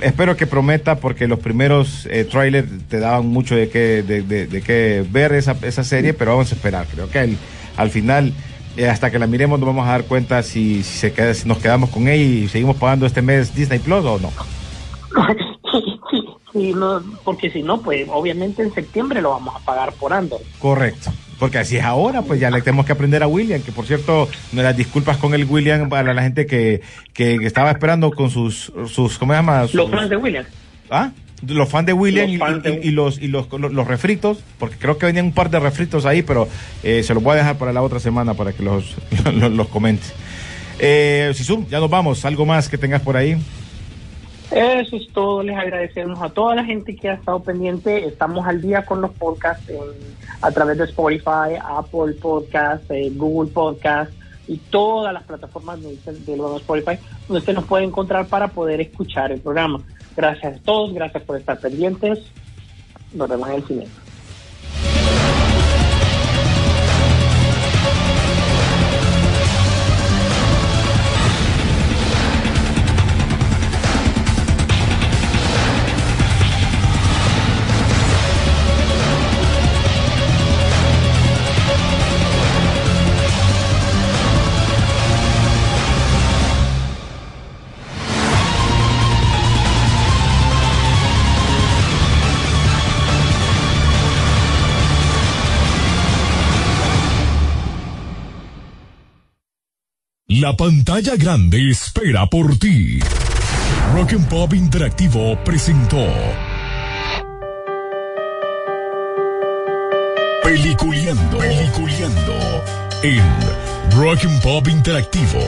[0.00, 5.32] espero que prometa porque los primeros eh, trailers te daban mucho de qué de, ver
[5.32, 6.86] esa, esa serie, pero vamos a esperar.
[6.92, 7.36] Creo que
[7.76, 8.32] al final,
[8.76, 11.58] eh, hasta que la miremos, nos vamos a dar cuenta si, se queda, si nos
[11.58, 14.30] quedamos con ella y seguimos pagando este mes Disney Plus o no.
[16.74, 20.40] no porque si no, pues obviamente en septiembre lo vamos a pagar por Andor.
[20.58, 21.12] Correcto.
[21.38, 24.28] Porque así es ahora, pues ya le tenemos que aprender a William, que por cierto,
[24.52, 26.80] me las disculpas con el William para la gente que,
[27.12, 29.66] que, estaba esperando con sus, sus ¿cómo se llama?
[29.72, 30.44] los fans de William.
[30.90, 31.10] ¿Ah?
[31.46, 35.32] Los fans de William y, los, y los, los, refritos, porque creo que venían un
[35.32, 36.48] par de refritos ahí, pero
[36.82, 38.94] eh, se los voy a dejar para la otra semana para que los,
[39.34, 40.14] los, los comentes.
[40.78, 42.24] Eh, Sisu, ya nos vamos.
[42.24, 43.36] ¿Algo más que tengas por ahí?
[44.50, 45.42] Eso es todo.
[45.42, 48.06] Les agradecemos a toda la gente que ha estado pendiente.
[48.06, 49.72] Estamos al día con los podcasts
[50.40, 54.14] a través de Spotify, Apple Podcasts, eh, Google Podcasts
[54.46, 59.32] y todas las plataformas de, de, Spotify donde usted nos puede encontrar para poder escuchar
[59.32, 59.80] el programa.
[60.16, 62.20] Gracias a todos, gracias por estar pendientes.
[63.12, 64.03] Nos vemos en el siguiente.
[100.44, 102.98] La pantalla grande espera por ti.
[103.94, 106.06] Rock and Pop Interactivo presentó
[110.42, 112.62] Peliculeando, Peliculeando
[113.02, 113.22] en
[113.96, 115.40] Rock and Pop Interactivo.